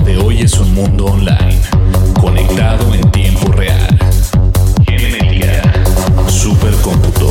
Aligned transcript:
De 0.00 0.16
hoy 0.16 0.40
es 0.40 0.58
un 0.58 0.72
mundo 0.72 1.04
online, 1.04 1.60
conectado 2.18 2.94
en 2.94 3.10
tiempo 3.10 3.52
real. 3.52 3.98
Genética, 4.86 5.70
supercómputo, 6.28 7.21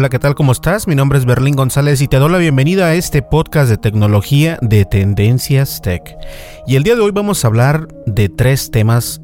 Hola, 0.00 0.08
¿qué 0.08 0.18
tal? 0.18 0.34
¿Cómo 0.34 0.52
estás? 0.52 0.86
Mi 0.86 0.94
nombre 0.94 1.18
es 1.18 1.26
Berlín 1.26 1.54
González 1.54 2.00
y 2.00 2.08
te 2.08 2.16
doy 2.16 2.32
la 2.32 2.38
bienvenida 2.38 2.86
a 2.86 2.94
este 2.94 3.20
podcast 3.20 3.68
de 3.68 3.76
tecnología 3.76 4.58
de 4.62 4.86
Tendencias 4.86 5.82
Tech. 5.82 6.16
Y 6.66 6.76
el 6.76 6.84
día 6.84 6.94
de 6.94 7.02
hoy 7.02 7.10
vamos 7.10 7.44
a 7.44 7.48
hablar 7.48 7.86
de 8.06 8.30
tres 8.30 8.70
temas, 8.70 9.20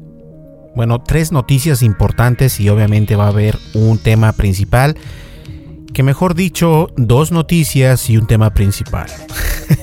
bueno, 0.75 1.01
tres 1.01 1.31
noticias 1.31 1.81
importantes 1.81 2.59
y 2.59 2.69
obviamente 2.69 3.15
va 3.15 3.23
a 3.25 3.29
haber 3.29 3.57
un 3.73 3.97
tema 3.97 4.33
principal, 4.33 4.95
que 5.95 6.03
mejor 6.03 6.35
dicho, 6.35 6.91
dos 6.95 7.31
noticias 7.31 8.07
y 8.11 8.17
un 8.17 8.27
tema 8.27 8.51
principal. 8.51 9.07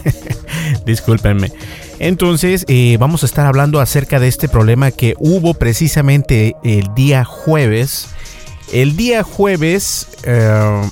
Discúlpenme. 0.86 1.50
Entonces, 1.98 2.64
eh, 2.68 2.98
vamos 3.00 3.24
a 3.24 3.26
estar 3.26 3.46
hablando 3.46 3.80
acerca 3.80 4.20
de 4.20 4.28
este 4.28 4.48
problema 4.48 4.92
que 4.92 5.14
hubo 5.18 5.54
precisamente 5.54 6.54
el 6.62 6.94
día 6.94 7.24
jueves. 7.24 8.13
El 8.72 8.96
día 8.96 9.22
jueves 9.22 10.08
eh, 10.24 10.90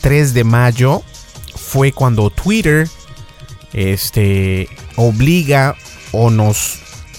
3 0.00 0.34
de 0.34 0.44
mayo 0.44 1.02
fue 1.56 1.92
cuando 1.92 2.30
Twitter 2.30 2.88
este, 3.72 4.68
obliga 4.96 5.76
o 6.12 6.30
nos 6.30 6.78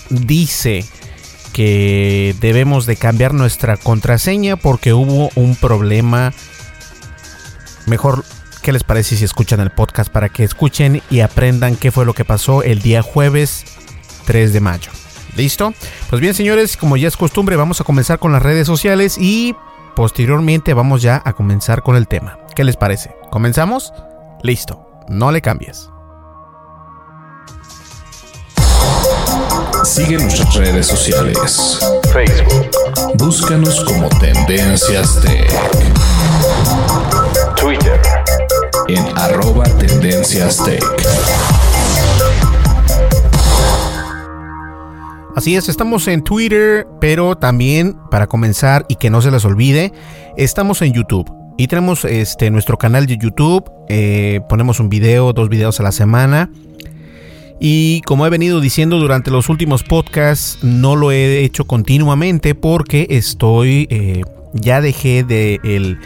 dice 0.10 0.86
que 1.52 2.36
debemos 2.42 2.86
de 2.86 2.96
cambiar 2.96 3.34
nuestra 3.34 3.78
contraseña 3.78 4.56
porque 4.56 4.94
hubo 4.94 5.30
un 5.36 5.56
problema. 5.56 6.34
Mejor, 7.86 8.26
¿qué 8.62 8.72
les 8.72 8.84
parece 8.84 9.16
si 9.16 9.24
escuchan 9.24 9.60
el 9.60 9.70
podcast 9.70 10.12
para 10.12 10.30
que 10.30 10.44
escuchen 10.44 11.02
y 11.10 11.22
aprendan 11.22 11.76
qué 11.76 11.92
fue 11.92 12.06
lo 12.06 12.14
que 12.14 12.26
pasó 12.26 12.62
el 12.64 12.82
día 12.82 13.02
jueves 13.02 13.64
3 14.26 14.54
de 14.54 14.60
mayo? 14.60 14.92
¿Listo? 15.36 15.74
Pues 16.10 16.22
bien, 16.22 16.34
señores, 16.34 16.78
como 16.78 16.98
ya 16.98 17.08
es 17.08 17.18
costumbre, 17.18 17.56
vamos 17.56 17.82
a 17.82 17.84
comenzar 17.84 18.20
con 18.20 18.32
las 18.32 18.42
redes 18.42 18.68
sociales 18.68 19.18
y 19.18 19.56
posteriormente 19.96 20.74
vamos 20.74 21.02
ya 21.02 21.22
a 21.26 21.34
comenzar 21.34 21.82
con 21.82 21.96
el 21.96 22.08
tema. 22.08 22.38
¿Qué 22.56 22.64
les 22.64 22.78
parece? 22.78 23.16
¿Comenzamos? 23.32 23.94
Listo, 24.44 24.86
no 25.08 25.32
le 25.32 25.42
cambies. 25.42 25.90
Sigue 29.84 30.18
nuestras 30.18 30.56
redes 30.56 30.88
sociales. 30.88 31.80
Facebook. 32.12 32.70
Búscanos 33.16 33.84
como 33.86 34.10
Tendencias 34.20 35.20
Tech. 35.22 35.52
Twitter. 37.56 38.02
En 38.88 39.18
arroba 39.18 39.64
Tendencias 39.64 40.64
Tech. 40.64 40.84
Así 45.36 45.58
es, 45.58 45.68
estamos 45.68 46.08
en 46.08 46.24
Twitter, 46.24 46.88
pero 47.02 47.36
también 47.36 47.98
para 48.10 48.26
comenzar 48.26 48.86
y 48.88 48.96
que 48.96 49.10
no 49.10 49.22
se 49.22 49.32
les 49.32 49.44
olvide, 49.44 49.92
estamos 50.38 50.82
en 50.82 50.94
YouTube. 50.94 51.30
Y 51.58 51.68
tenemos 51.68 52.06
este, 52.06 52.50
nuestro 52.52 52.78
canal 52.78 53.06
de 53.06 53.18
YouTube, 53.18 53.70
eh, 53.90 54.40
ponemos 54.48 54.80
un 54.80 54.88
video, 54.88 55.34
dos 55.34 55.50
videos 55.50 55.82
a 55.82 55.84
la 55.84 55.92
semana. 55.92 56.50
Y 57.60 58.00
como 58.04 58.26
he 58.26 58.30
venido 58.30 58.62
diciendo 58.62 58.98
durante 58.98 59.30
los 59.30 59.50
últimos 59.50 59.84
podcasts, 59.84 60.60
no 60.64 60.96
lo 60.96 61.12
he 61.12 61.44
hecho 61.44 61.66
continuamente 61.66 62.56
porque 62.56 63.08
estoy, 63.10 63.88
eh, 63.90 64.22
ya 64.54 64.80
dejé 64.80 65.26
de 65.26 65.60
el, 65.66 66.00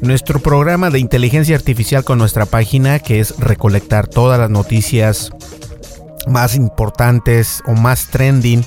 nuestro 0.00 0.38
programa 0.38 0.90
de 0.90 1.00
inteligencia 1.00 1.56
artificial 1.56 2.04
con 2.04 2.18
nuestra 2.18 2.46
página, 2.46 3.00
que 3.00 3.18
es 3.18 3.36
recolectar 3.36 4.06
todas 4.06 4.38
las 4.38 4.50
noticias 4.50 5.32
más 6.26 6.54
importantes 6.54 7.62
o 7.66 7.72
más 7.72 8.08
trending 8.08 8.64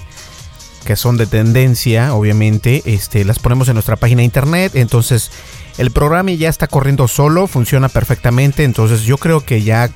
que 0.83 0.95
son 0.95 1.17
de 1.17 1.25
tendencia, 1.25 2.13
obviamente, 2.13 2.83
este, 2.85 3.23
las 3.23 3.39
ponemos 3.39 3.69
en 3.69 3.75
nuestra 3.75 3.95
página 3.95 4.19
de 4.19 4.25
internet. 4.25 4.73
Entonces, 4.75 5.31
el 5.77 5.91
programa 5.91 6.31
ya 6.31 6.49
está 6.49 6.67
corriendo 6.67 7.07
solo, 7.07 7.47
funciona 7.47 7.89
perfectamente. 7.89 8.63
Entonces, 8.63 9.03
yo 9.03 9.17
creo 9.17 9.41
que 9.41 9.61
ya 9.61 9.89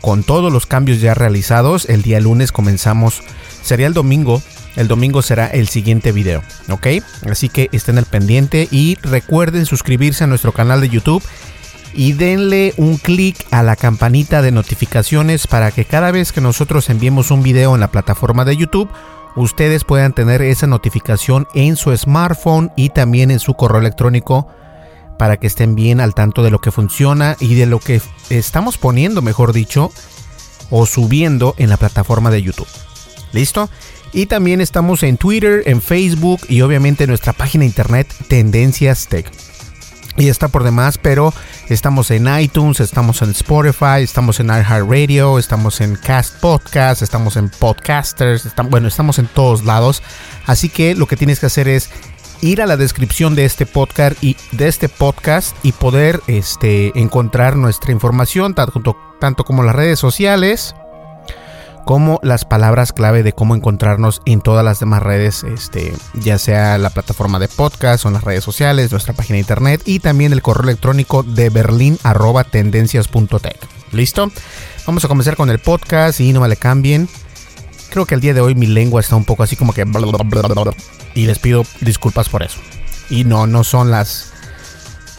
con 0.00 0.22
todos 0.22 0.52
los 0.52 0.66
cambios 0.66 1.00
ya 1.00 1.14
realizados, 1.14 1.88
el 1.88 2.02
día 2.02 2.20
lunes 2.20 2.52
comenzamos. 2.52 3.22
Sería 3.62 3.86
el 3.86 3.94
domingo. 3.94 4.42
El 4.76 4.88
domingo 4.88 5.22
será 5.22 5.46
el 5.46 5.68
siguiente 5.68 6.10
video, 6.10 6.42
¿ok? 6.68 6.88
Así 7.30 7.48
que 7.48 7.68
estén 7.70 7.96
al 7.96 8.06
pendiente 8.06 8.66
y 8.72 8.96
recuerden 9.02 9.66
suscribirse 9.66 10.24
a 10.24 10.26
nuestro 10.26 10.50
canal 10.50 10.80
de 10.80 10.88
YouTube 10.88 11.22
y 11.94 12.12
denle 12.12 12.74
un 12.76 12.96
clic 12.96 13.46
a 13.50 13.62
la 13.62 13.76
campanita 13.76 14.42
de 14.42 14.52
notificaciones 14.52 15.46
para 15.46 15.70
que 15.70 15.84
cada 15.84 16.10
vez 16.10 16.32
que 16.32 16.40
nosotros 16.40 16.90
enviemos 16.90 17.30
un 17.30 17.42
video 17.42 17.74
en 17.74 17.80
la 17.80 17.90
plataforma 17.90 18.44
de 18.44 18.56
YouTube, 18.56 18.90
ustedes 19.36 19.84
puedan 19.84 20.12
tener 20.12 20.42
esa 20.42 20.66
notificación 20.66 21.46
en 21.54 21.76
su 21.76 21.96
smartphone 21.96 22.72
y 22.76 22.90
también 22.90 23.30
en 23.30 23.38
su 23.38 23.54
correo 23.54 23.80
electrónico 23.80 24.48
para 25.18 25.36
que 25.36 25.46
estén 25.46 25.74
bien 25.74 26.00
al 26.00 26.14
tanto 26.14 26.42
de 26.42 26.50
lo 26.50 26.60
que 26.60 26.72
funciona 26.72 27.36
y 27.38 27.54
de 27.54 27.66
lo 27.66 27.78
que 27.78 28.00
estamos 28.30 28.78
poniendo, 28.78 29.22
mejor 29.22 29.52
dicho, 29.52 29.92
o 30.70 30.86
subiendo 30.86 31.54
en 31.56 31.70
la 31.70 31.76
plataforma 31.76 32.30
de 32.30 32.42
YouTube. 32.42 32.68
¿Listo? 33.32 33.68
Y 34.12 34.26
también 34.26 34.60
estamos 34.60 35.02
en 35.02 35.16
Twitter, 35.16 35.62
en 35.66 35.82
Facebook 35.82 36.40
y 36.48 36.60
obviamente 36.60 37.04
en 37.04 37.10
nuestra 37.10 37.32
página 37.32 37.62
de 37.62 37.66
internet 37.66 38.12
Tendencias 38.28 39.08
Tech 39.08 39.30
y 40.16 40.28
está 40.28 40.48
por 40.48 40.64
demás, 40.64 40.98
pero 40.98 41.32
Estamos 41.68 42.10
en 42.10 42.28
iTunes, 42.38 42.80
estamos 42.80 43.22
en 43.22 43.30
Spotify, 43.30 44.02
estamos 44.02 44.38
en 44.38 44.48
iHeartRadio, 44.48 45.38
estamos 45.38 45.80
en 45.80 45.96
Cast 45.96 46.38
Podcast, 46.38 47.00
estamos 47.00 47.36
en 47.36 47.48
Podcasters, 47.48 48.52
bueno, 48.68 48.86
estamos 48.86 49.18
en 49.18 49.26
todos 49.28 49.64
lados. 49.64 50.02
Así 50.44 50.68
que 50.68 50.94
lo 50.94 51.06
que 51.06 51.16
tienes 51.16 51.40
que 51.40 51.46
hacer 51.46 51.68
es 51.68 51.88
ir 52.42 52.60
a 52.60 52.66
la 52.66 52.76
descripción 52.76 53.34
de 53.34 53.46
este 53.46 53.64
podcast 53.64 54.22
y 54.22 54.36
de 54.52 54.68
este 54.68 54.90
podcast 54.90 55.56
y 55.62 55.72
poder 55.72 56.20
este, 56.26 56.92
encontrar 57.00 57.56
nuestra 57.56 57.92
información 57.92 58.54
tanto 58.54 59.44
como 59.44 59.62
las 59.62 59.74
redes 59.74 59.98
sociales 59.98 60.74
como 61.84 62.18
las 62.22 62.44
palabras 62.44 62.92
clave 62.92 63.22
de 63.22 63.32
cómo 63.32 63.54
encontrarnos 63.54 64.22
en 64.24 64.40
todas 64.40 64.64
las 64.64 64.80
demás 64.80 65.02
redes, 65.02 65.44
este, 65.44 65.94
ya 66.14 66.38
sea 66.38 66.78
la 66.78 66.90
plataforma 66.90 67.38
de 67.38 67.48
podcast 67.48 68.06
o 68.06 68.10
las 68.10 68.24
redes 68.24 68.42
sociales, 68.42 68.90
nuestra 68.90 69.12
página 69.12 69.34
de 69.34 69.40
internet 69.40 69.82
y 69.84 70.00
también 70.00 70.32
el 70.32 70.42
correo 70.42 70.64
electrónico 70.64 71.22
de 71.22 71.50
berlín 71.50 71.98
tendencias.tech. 72.50 73.58
¿Listo? 73.92 74.30
Vamos 74.86 75.04
a 75.04 75.08
comenzar 75.08 75.36
con 75.36 75.50
el 75.50 75.58
podcast 75.58 76.20
y 76.20 76.32
no 76.32 76.40
me 76.40 76.48
le 76.48 76.56
cambien. 76.56 77.08
Creo 77.90 78.06
que 78.06 78.14
el 78.14 78.20
día 78.20 78.34
de 78.34 78.40
hoy 78.40 78.54
mi 78.54 78.66
lengua 78.66 79.00
está 79.00 79.16
un 79.16 79.24
poco 79.24 79.42
así 79.42 79.56
como 79.56 79.72
que... 79.72 79.84
Y 81.14 81.26
les 81.26 81.38
pido 81.38 81.64
disculpas 81.80 82.28
por 82.28 82.42
eso. 82.42 82.58
Y 83.08 83.24
no, 83.24 83.46
no 83.46 83.62
son 83.62 83.90
las, 83.90 84.32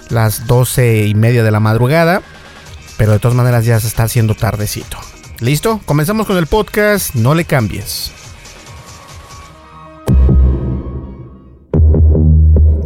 las 0.09 0.45
12 0.47 1.05
y 1.05 1.15
media 1.15 1.43
de 1.43 1.51
la 1.51 1.59
madrugada. 1.59 2.21
Pero 2.97 3.13
de 3.13 3.19
todas 3.19 3.35
maneras 3.35 3.65
ya 3.65 3.79
se 3.79 3.87
está 3.87 4.03
haciendo 4.03 4.35
tardecito. 4.35 4.97
¿Listo? 5.39 5.81
Comenzamos 5.85 6.27
con 6.27 6.37
el 6.37 6.47
podcast. 6.47 7.13
No 7.15 7.35
le 7.35 7.45
cambies. 7.45 8.11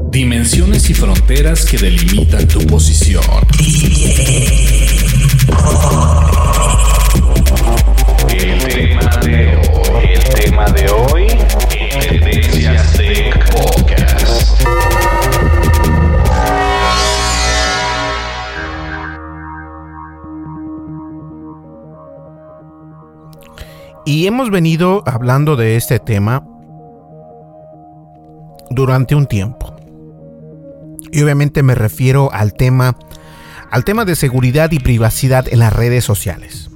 Dimensiones 0.09 0.89
y 0.89 0.93
fronteras 0.95 1.65
que 1.65 1.77
delimitan 1.77 2.47
tu 2.47 2.65
posición. 2.65 3.23
El 8.29 8.67
tema 8.67 9.17
de 9.17 9.57
hoy. 9.57 10.09
El 10.13 10.23
tema 10.33 10.65
de 10.71 10.89
hoy. 10.89 11.27
Y 24.09 24.25
hemos 24.25 24.49
venido 24.49 25.03
hablando 25.05 25.55
de 25.55 25.75
este 25.75 25.99
tema 25.99 26.43
durante 28.71 29.13
un 29.13 29.27
tiempo. 29.27 29.75
Y 31.11 31.21
obviamente 31.21 31.61
me 31.61 31.75
refiero 31.75 32.33
al 32.33 32.53
tema 32.55 32.97
al 33.69 33.83
tema 33.83 34.05
de 34.05 34.15
seguridad 34.15 34.71
y 34.71 34.79
privacidad 34.79 35.45
en 35.47 35.59
las 35.59 35.71
redes 35.73 36.05
sociales. 36.05 36.71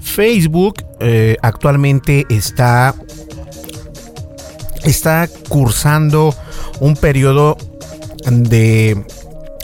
Facebook 0.00 0.82
eh, 1.00 1.36
actualmente 1.42 2.24
está 2.30 2.94
está 4.82 5.28
cursando 5.50 6.34
un 6.80 6.96
periodo 6.96 7.58
de, 8.24 9.04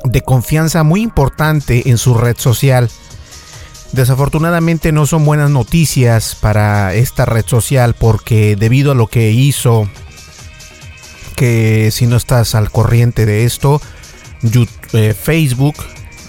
de 0.04 0.20
confianza 0.20 0.82
muy 0.82 1.00
importante 1.00 1.88
en 1.88 1.96
su 1.96 2.12
red 2.12 2.36
social 2.36 2.90
Desafortunadamente 3.92 4.90
no 4.90 5.04
son 5.04 5.26
buenas 5.26 5.50
noticias 5.50 6.34
para 6.34 6.94
esta 6.94 7.26
red 7.26 7.44
social 7.46 7.94
porque 7.94 8.56
debido 8.56 8.92
a 8.92 8.94
lo 8.94 9.06
que 9.06 9.32
hizo, 9.32 9.86
que 11.36 11.90
si 11.92 12.06
no 12.06 12.16
estás 12.16 12.54
al 12.54 12.70
corriente 12.70 13.26
de 13.26 13.44
esto, 13.44 13.82
eh, 14.94 15.14
Facebook 15.14 15.74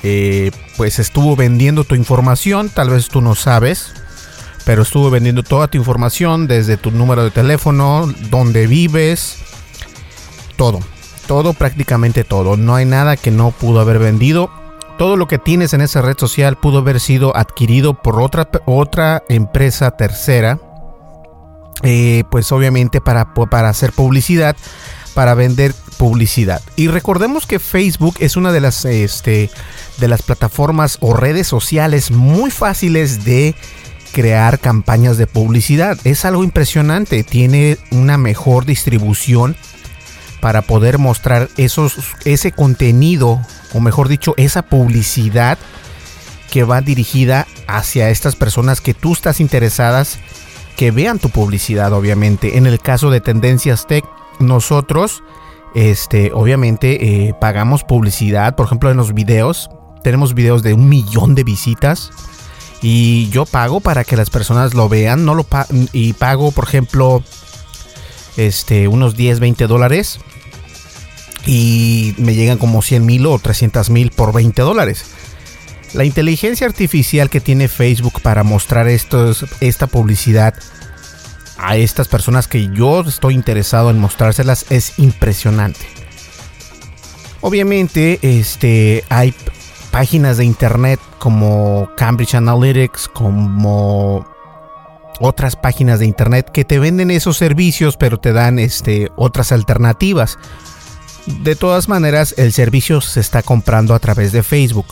eh, 0.04 0.52
pues 0.76 1.00
estuvo 1.00 1.38
vendiendo 1.38 1.86
tu 1.86 1.96
información, 1.96 2.70
tal 2.70 2.90
vez 2.90 3.08
tú 3.08 3.22
no 3.22 3.34
sabes, 3.34 3.94
pero 4.66 4.82
estuvo 4.82 5.10
vendiendo 5.10 5.42
toda 5.42 5.70
tu 5.70 5.78
información 5.78 6.48
desde 6.48 6.76
tu 6.76 6.92
número 6.92 7.24
de 7.24 7.32
teléfono, 7.32 8.14
donde 8.30 8.68
vives, 8.68 9.38
todo, 10.58 10.82
todo 11.28 11.54
prácticamente 11.54 12.26
todo, 12.26 12.58
no 12.58 12.76
hay 12.76 12.84
nada 12.86 13.16
que 13.16 13.32
no 13.32 13.52
pudo 13.52 13.80
haber 13.80 14.00
vendido 14.00 14.63
todo 15.04 15.18
lo 15.18 15.28
que 15.28 15.38
tienes 15.38 15.74
en 15.74 15.82
esa 15.82 16.02
red 16.02 16.18
social 16.18 16.56
pudo 16.56 16.78
haber 16.78 17.02
sido 17.02 17.36
adquirido 17.36 17.94
por 17.94 18.22
otra, 18.22 18.48
otra 18.66 19.22
empresa 19.28 19.92
tercera, 19.92 20.62
eh, 21.82 22.24
pues 22.32 22.54
obviamente 22.54 23.02
para, 23.02 23.34
para 23.34 23.68
hacer 23.68 23.92
publicidad, 23.92 24.56
para 25.14 25.34
vender 25.34 25.76
publicidad. 25.98 26.62
Y 26.78 26.88
recordemos 26.88 27.46
que 27.46 27.60
Facebook 27.60 28.16
es 28.20 28.38
una 28.38 28.54
de 28.54 28.62
las, 28.62 28.86
este, 28.86 29.50
de 29.98 30.08
las 30.08 30.22
plataformas 30.22 31.00
o 31.02 31.14
redes 31.14 31.48
sociales 31.48 32.10
muy 32.10 32.50
fáciles 32.50 33.26
de 33.26 33.56
crear 34.14 34.60
campañas 34.60 35.18
de 35.18 35.28
publicidad. 35.28 35.98
Es 36.06 36.24
algo 36.24 36.46
impresionante, 36.46 37.26
tiene 37.26 37.78
una 37.92 38.18
mejor 38.18 38.64
distribución 38.64 39.58
para 40.40 40.62
poder 40.62 40.98
mostrar 40.98 41.50
esos, 41.58 41.98
ese 42.24 42.54
contenido, 42.54 43.42
o 43.74 43.80
mejor 43.80 44.08
dicho, 44.08 44.34
esa 44.38 44.62
publicidad 44.62 45.58
que 46.52 46.64
va 46.64 46.82
dirigida 46.82 47.48
hacia 47.68 48.10
estas 48.10 48.36
personas 48.36 48.80
que 48.80 48.94
tú 48.94 49.14
estás 49.14 49.40
interesadas 49.40 50.20
que 50.76 50.92
vean 50.92 51.20
tu 51.20 51.30
publicidad, 51.30 51.94
obviamente. 51.94 52.58
En 52.58 52.68
el 52.68 52.80
caso 52.80 53.10
de 53.10 53.22
Tendencias 53.22 53.88
Tech, 53.88 54.06
nosotros, 54.40 55.24
este, 55.76 56.32
obviamente, 56.34 57.28
eh, 57.28 57.34
pagamos 57.40 57.84
publicidad, 57.84 58.56
por 58.56 58.66
ejemplo, 58.66 58.92
en 58.92 58.98
los 58.98 59.14
videos. 59.14 59.70
Tenemos 60.04 60.34
videos 60.34 60.64
de 60.64 60.74
un 60.74 60.90
millón 60.90 61.36
de 61.36 61.44
visitas. 61.44 62.12
Y 62.82 63.30
yo 63.30 63.46
pago 63.46 63.80
para 63.80 64.04
que 64.04 64.18
las 64.18 64.30
personas 64.30 64.74
lo 64.74 64.90
vean. 64.90 65.26
No 65.26 65.36
lo 65.36 65.46
y 65.94 66.14
pago, 66.14 66.52
por 66.52 66.66
ejemplo, 66.66 67.24
este, 68.36 68.88
unos 68.88 69.16
10, 69.16 69.40
20 69.40 69.68
dólares 69.68 70.20
y 71.46 72.16
me 72.18 72.36
llegan 72.36 72.58
como 72.58 72.82
100 72.82 73.06
mil 73.06 73.26
o 73.26 73.38
300 73.40 73.90
mil 73.90 74.12
por 74.12 74.34
20 74.34 74.62
dólares. 74.62 75.06
La 75.94 76.06
inteligencia 76.06 76.66
artificial 76.66 77.30
que 77.30 77.40
tiene 77.40 77.68
Facebook 77.68 78.22
para 78.22 78.44
mostrar 78.44 78.88
esta 78.88 79.88
publicidad 79.88 80.56
a 81.58 81.78
estas 81.78 82.08
personas 82.08 82.48
que 82.48 82.70
yo 82.74 83.02
estoy 83.02 83.36
interesado 83.36 83.90
en 83.90 84.00
mostrárselas 84.00 84.66
es 84.70 84.98
impresionante. 84.98 85.86
Obviamente, 87.42 88.20
este, 88.22 89.04
hay 89.10 89.34
páginas 89.92 90.38
de 90.38 90.46
internet 90.46 91.00
como 91.20 91.90
Cambridge 91.96 92.36
Analytics, 92.36 93.08
como 93.08 94.26
otras 95.20 95.56
páginas 95.56 96.00
de 96.00 96.06
internet 96.06 96.50
que 96.52 96.66
te 96.66 96.80
venden 96.80 97.12
esos 97.12 97.38
servicios, 97.38 97.98
pero 97.98 98.18
te 98.18 98.34
dan 98.34 98.60
este, 98.60 99.10
otras 99.16 99.52
alternativas. 99.52 100.40
De 101.26 101.56
todas 101.56 101.88
maneras, 101.88 102.36
el 102.38 102.52
servicio 102.52 103.00
se 103.02 103.20
está 103.20 103.44
comprando 103.44 103.94
a 103.96 104.00
través 104.00 104.32
de 104.32 104.44
Facebook. 104.44 104.88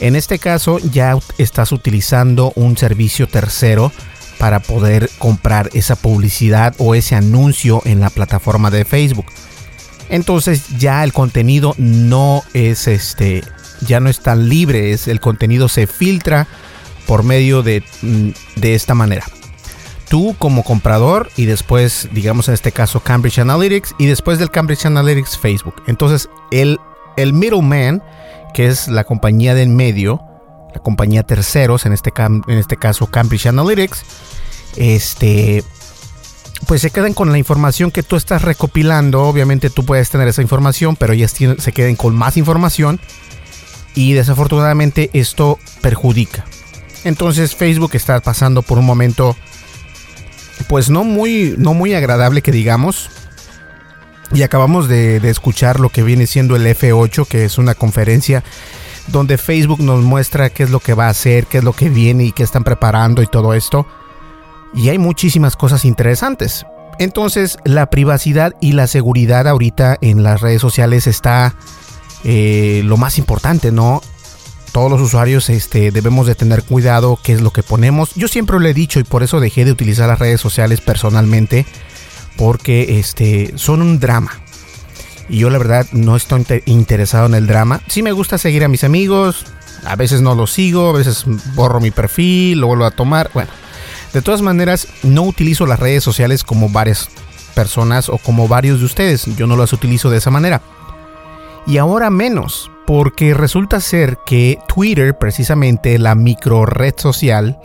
En 0.00 0.16
este 0.16 0.38
caso, 0.38 0.78
ya 0.78 1.18
estás 1.38 1.72
utilizando 1.72 2.52
un 2.56 2.76
servicio 2.76 3.28
tercero 3.28 3.92
para 4.38 4.60
poder 4.60 5.10
comprar 5.18 5.70
esa 5.72 5.96
publicidad 5.96 6.74
o 6.78 6.94
ese 6.94 7.14
anuncio 7.14 7.82
en 7.84 8.00
la 8.00 8.10
plataforma 8.10 8.70
de 8.70 8.84
Facebook. 8.84 9.26
Entonces 10.08 10.78
ya 10.78 11.02
el 11.04 11.12
contenido 11.12 11.74
no 11.78 12.42
es 12.52 12.86
este, 12.86 13.42
ya 13.80 14.00
no 14.00 14.08
es 14.08 14.20
tan 14.20 14.48
libre, 14.48 14.92
es 14.92 15.08
el 15.08 15.20
contenido 15.20 15.68
se 15.68 15.86
filtra 15.86 16.46
por 17.06 17.24
medio 17.24 17.62
de, 17.62 17.82
mm, 18.02 18.30
de 18.56 18.74
esta 18.74 18.94
manera 18.94 19.24
tú 20.08 20.34
como 20.38 20.64
comprador 20.64 21.30
y 21.36 21.46
después, 21.46 22.08
digamos 22.12 22.48
en 22.48 22.54
este 22.54 22.72
caso, 22.72 23.00
Cambridge 23.00 23.38
Analytics 23.38 23.94
y 23.98 24.06
después 24.06 24.38
del 24.38 24.50
Cambridge 24.50 24.86
Analytics 24.86 25.38
Facebook. 25.38 25.82
Entonces, 25.86 26.28
el, 26.50 26.78
el 27.16 27.32
middleman, 27.32 28.02
que 28.54 28.66
es 28.66 28.88
la 28.88 29.04
compañía 29.04 29.54
del 29.54 29.68
medio, 29.68 30.22
la 30.74 30.80
compañía 30.80 31.22
terceros, 31.22 31.86
en 31.86 31.92
este, 31.92 32.12
en 32.16 32.58
este 32.58 32.76
caso 32.76 33.06
Cambridge 33.06 33.46
Analytics, 33.46 34.02
este, 34.76 35.64
pues 36.66 36.82
se 36.82 36.90
quedan 36.90 37.14
con 37.14 37.32
la 37.32 37.38
información 37.38 37.90
que 37.90 38.02
tú 38.02 38.16
estás 38.16 38.42
recopilando. 38.42 39.22
Obviamente 39.22 39.70
tú 39.70 39.84
puedes 39.84 40.10
tener 40.10 40.28
esa 40.28 40.42
información, 40.42 40.96
pero 40.96 41.12
ellas 41.12 41.32
se 41.32 41.72
queden 41.72 41.96
con 41.96 42.14
más 42.14 42.36
información 42.36 43.00
y 43.94 44.12
desafortunadamente 44.12 45.10
esto 45.12 45.58
perjudica. 45.80 46.44
Entonces 47.04 47.54
Facebook 47.54 47.92
está 47.94 48.20
pasando 48.20 48.62
por 48.62 48.78
un 48.78 48.84
momento 48.84 49.36
pues 50.68 50.90
no 50.90 51.04
muy, 51.04 51.54
no 51.58 51.74
muy 51.74 51.94
agradable 51.94 52.42
que 52.42 52.52
digamos. 52.52 53.10
Y 54.32 54.42
acabamos 54.42 54.88
de, 54.88 55.16
escuchar 55.28 55.78
lo 55.78 55.88
que 55.90 56.02
viene 56.02 56.26
siendo 56.26 56.56
el 56.56 56.66
F8, 56.66 57.26
que 57.28 57.44
es 57.44 57.58
una 57.58 57.74
conferencia 57.74 58.42
donde 59.06 59.38
Facebook 59.38 59.80
nos 59.80 60.02
muestra 60.02 60.50
qué 60.50 60.64
es 60.64 60.70
lo 60.70 60.80
que 60.80 60.94
va 60.94 61.06
a 61.06 61.10
hacer, 61.10 61.46
qué 61.46 61.58
es 61.58 61.64
lo 61.64 61.72
que 61.72 61.88
viene 61.88 62.24
y 62.24 62.32
qué 62.32 62.42
están 62.42 62.64
preparando 62.64 63.22
y 63.22 63.28
todo 63.28 63.54
esto. 63.54 63.86
Y 64.74 64.88
hay 64.88 64.98
muchísimas 64.98 65.54
cosas 65.54 65.84
interesantes. 65.84 66.66
Entonces 66.98 67.58
la 67.64 67.88
privacidad 67.88 68.54
y 68.60 68.72
la 68.72 68.88
seguridad 68.88 69.46
ahorita 69.46 69.96
en 70.00 70.24
las 70.24 70.40
redes 70.40 70.60
sociales 70.60 71.06
está 71.06 71.54
eh, 72.24 72.82
lo 72.84 72.96
más 72.96 73.18
importante, 73.18 73.70
¿no? 73.70 74.02
Todos 74.76 74.90
los 74.90 75.00
usuarios 75.00 75.48
este, 75.48 75.90
debemos 75.90 76.26
de 76.26 76.34
tener 76.34 76.62
cuidado 76.62 77.18
qué 77.22 77.32
es 77.32 77.40
lo 77.40 77.50
que 77.50 77.62
ponemos. 77.62 78.14
Yo 78.14 78.28
siempre 78.28 78.60
lo 78.60 78.68
he 78.68 78.74
dicho 78.74 79.00
y 79.00 79.04
por 79.04 79.22
eso 79.22 79.40
dejé 79.40 79.64
de 79.64 79.72
utilizar 79.72 80.06
las 80.06 80.18
redes 80.18 80.38
sociales 80.38 80.82
personalmente, 80.82 81.64
porque 82.36 82.98
este, 82.98 83.54
son 83.56 83.80
un 83.80 83.98
drama. 84.00 84.32
Y 85.30 85.38
yo 85.38 85.48
la 85.48 85.56
verdad 85.56 85.86
no 85.92 86.14
estoy 86.14 86.44
interesado 86.66 87.24
en 87.24 87.34
el 87.36 87.46
drama. 87.46 87.80
Sí 87.86 88.02
me 88.02 88.12
gusta 88.12 88.36
seguir 88.36 88.64
a 88.64 88.68
mis 88.68 88.84
amigos, 88.84 89.46
a 89.86 89.96
veces 89.96 90.20
no 90.20 90.34
los 90.34 90.52
sigo, 90.52 90.90
a 90.90 90.92
veces 90.92 91.24
borro 91.54 91.80
mi 91.80 91.90
perfil, 91.90 92.60
lo 92.60 92.66
vuelvo 92.66 92.84
a 92.84 92.90
tomar. 92.90 93.30
Bueno, 93.32 93.48
de 94.12 94.20
todas 94.20 94.42
maneras, 94.42 94.88
no 95.02 95.22
utilizo 95.22 95.64
las 95.64 95.80
redes 95.80 96.04
sociales 96.04 96.44
como 96.44 96.68
varias 96.68 97.08
personas 97.54 98.10
o 98.10 98.18
como 98.18 98.46
varios 98.46 98.80
de 98.80 98.84
ustedes. 98.84 99.24
Yo 99.38 99.46
no 99.46 99.56
las 99.56 99.72
utilizo 99.72 100.10
de 100.10 100.18
esa 100.18 100.30
manera. 100.30 100.60
Y 101.66 101.78
ahora 101.78 102.10
menos, 102.10 102.70
porque 102.86 103.34
resulta 103.34 103.80
ser 103.80 104.18
que 104.24 104.58
Twitter, 104.68 105.18
precisamente 105.18 105.98
la 105.98 106.14
micro 106.14 106.64
red 106.64 106.94
social, 106.96 107.58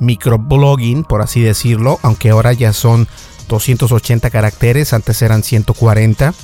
microblogging, 0.00 1.04
por 1.04 1.22
así 1.22 1.40
decirlo, 1.40 1.98
aunque 2.02 2.30
ahora 2.30 2.52
ya 2.52 2.72
son 2.72 3.06
280 3.48 4.30
caracteres, 4.30 4.92
antes 4.92 5.20
eran 5.22 5.42
140. 5.42 6.34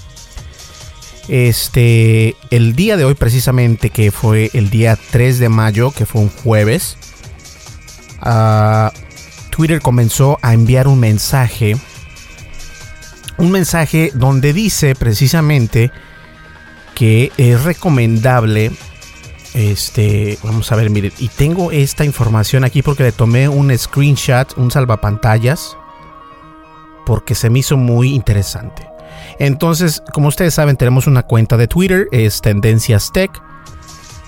Este, 1.29 2.37
el 2.51 2.77
día 2.77 2.97
de 2.97 3.05
hoy 3.05 3.15
precisamente, 3.15 3.91
que 3.91 4.11
fue 4.11 4.51
el 4.53 4.71
día 4.71 4.99
3 5.11 5.39
de 5.39 5.49
mayo, 5.49 5.91
que 5.91 6.07
fue 6.07 6.21
un 6.23 6.31
jueves, 6.31 6.97
uh, 8.23 8.91
Twitter 9.51 9.81
comenzó 9.81 10.39
a 10.43 10.53
enviar 10.55 10.87
un 10.87 11.01
mensaje. 11.01 11.77
Un 13.39 13.51
mensaje 13.51 14.11
donde 14.15 14.53
dice 14.53 14.95
precisamente 14.95 15.91
que 16.99 17.31
es 17.37 17.63
recomendable. 17.63 18.73
Este, 19.55 20.37
vamos 20.43 20.73
a 20.73 20.77
ver, 20.77 20.91
miren, 20.91 21.13
y 21.19 21.29
tengo 21.29 21.71
esta 21.71 22.05
información 22.05 22.65
aquí 22.65 22.83
porque 22.83 23.05
le 23.05 23.13
tomé 23.13 23.49
un 23.49 23.77
screenshot, 23.77 24.59
un 24.59 24.73
salvapantallas, 24.73 25.77
porque 27.07 27.37
se 27.37 27.51
me 27.51 27.61
hizo 27.61 27.77
muy 27.77 28.15
interesante. 28.15 28.85
Entonces, 29.39 30.03
como 30.13 30.27
ustedes 30.27 30.55
saben, 30.55 30.77
tenemos 30.77 31.07
una 31.07 31.23
cuenta 31.23 31.57
de 31.57 31.69
Twitter, 31.69 32.09
es 32.11 32.41
Tendencias 32.41 33.13
Tech. 33.13 33.31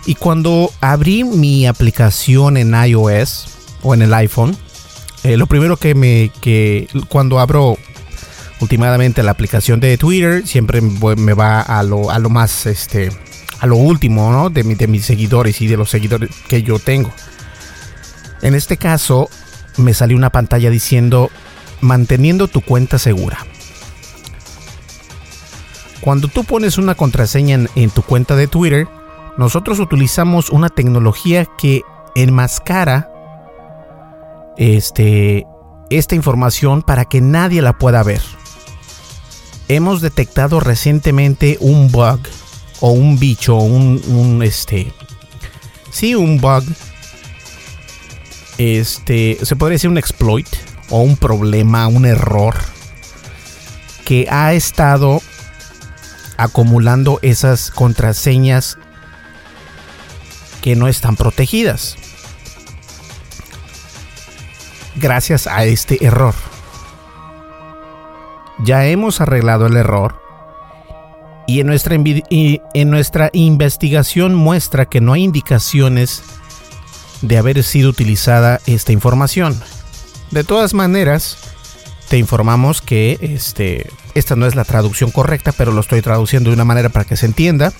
Y 0.06 0.14
cuando 0.14 0.70
abrí 0.80 1.24
mi 1.24 1.66
aplicación 1.66 2.56
en 2.56 2.72
iOS 2.72 3.48
o 3.82 3.94
en 3.94 4.02
el 4.02 4.14
iPhone, 4.14 4.56
eh, 5.24 5.36
lo 5.36 5.46
primero 5.46 5.76
que 5.76 5.96
me 5.96 6.30
que 6.40 6.88
cuando 7.08 7.40
abro 7.40 7.76
últimamente 8.60 9.22
la 9.22 9.32
aplicación 9.32 9.80
de 9.80 9.96
Twitter 9.98 10.46
siempre 10.46 10.80
me 10.80 11.34
va 11.34 11.60
a 11.60 11.82
lo, 11.82 12.08
más 12.28 12.66
este 12.66 13.10
a 13.60 13.66
lo 13.66 13.76
último 13.76 14.30
¿no? 14.32 14.50
de, 14.50 14.62
de 14.62 14.86
mis 14.86 15.04
seguidores 15.04 15.60
y 15.60 15.66
de 15.66 15.76
los 15.76 15.90
seguidores 15.90 16.30
que 16.48 16.62
yo 16.62 16.78
tengo. 16.78 17.10
En 18.42 18.54
este 18.54 18.76
caso 18.76 19.28
me 19.76 19.94
salió 19.94 20.16
una 20.16 20.30
pantalla 20.30 20.70
diciendo 20.70 21.30
manteniendo 21.80 22.48
tu 22.48 22.60
cuenta 22.60 22.98
segura. 22.98 23.38
Cuando 26.00 26.28
tú 26.28 26.44
pones 26.44 26.78
una 26.78 26.94
contraseña 26.94 27.56
en, 27.56 27.68
en 27.74 27.90
tu 27.90 28.02
cuenta 28.02 28.34
de 28.34 28.46
Twitter, 28.46 28.88
nosotros 29.36 29.78
utilizamos 29.78 30.50
una 30.50 30.70
tecnología 30.70 31.46
que 31.58 31.82
enmascara 32.14 33.10
este, 34.56 35.46
esta 35.90 36.14
información 36.14 36.82
para 36.82 37.04
que 37.04 37.20
nadie 37.20 37.62
la 37.62 37.78
pueda 37.78 38.02
ver. 38.02 38.20
Hemos 39.72 40.00
detectado 40.00 40.58
recientemente 40.58 41.56
un 41.60 41.92
bug 41.92 42.18
o 42.80 42.90
un 42.90 43.20
bicho, 43.20 43.54
un, 43.54 44.02
un 44.08 44.42
este, 44.42 44.92
sí, 45.92 46.16
un 46.16 46.40
bug. 46.40 46.64
Este, 48.58 49.38
se 49.40 49.54
podría 49.54 49.76
decir 49.76 49.88
un 49.88 49.96
exploit 49.96 50.48
o 50.88 51.02
un 51.02 51.16
problema, 51.16 51.86
un 51.86 52.04
error 52.04 52.56
que 54.04 54.26
ha 54.28 54.54
estado 54.54 55.22
acumulando 56.36 57.20
esas 57.22 57.70
contraseñas 57.70 58.76
que 60.62 60.74
no 60.74 60.88
están 60.88 61.14
protegidas 61.14 61.96
gracias 64.96 65.46
a 65.46 65.64
este 65.64 66.04
error. 66.04 66.34
Ya 68.64 68.86
hemos 68.86 69.20
arreglado 69.20 69.66
el 69.66 69.76
error 69.76 70.20
y 71.50 71.58
en 71.58 71.66
nuestra, 71.66 71.96
en 71.96 72.90
nuestra 72.90 73.30
investigación 73.32 74.34
muestra 74.34 74.86
que 74.86 75.00
no 75.00 75.14
hay 75.14 75.24
indicaciones 75.24 76.22
de 77.22 77.38
haber 77.38 77.62
sido 77.64 77.90
utilizada 77.90 78.60
esta 78.66 78.92
información. 78.92 79.60
De 80.30 80.44
todas 80.44 80.74
maneras, 80.74 81.38
te 82.08 82.18
informamos 82.18 82.80
que 82.80 83.18
este, 83.20 83.90
esta 84.14 84.36
no 84.36 84.46
es 84.46 84.54
la 84.54 84.64
traducción 84.64 85.10
correcta, 85.10 85.50
pero 85.50 85.72
lo 85.72 85.80
estoy 85.80 86.02
traduciendo 86.02 86.50
de 86.50 86.54
una 86.54 86.64
manera 86.64 86.88
para 86.88 87.04
que 87.04 87.16
se 87.16 87.26
entienda. 87.26 87.72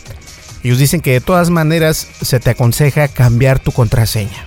Ellos 0.64 0.78
dicen 0.78 1.00
que 1.00 1.12
de 1.12 1.20
todas 1.20 1.48
maneras 1.48 2.08
se 2.22 2.40
te 2.40 2.50
aconseja 2.50 3.06
cambiar 3.06 3.60
tu 3.60 3.70
contraseña. 3.70 4.46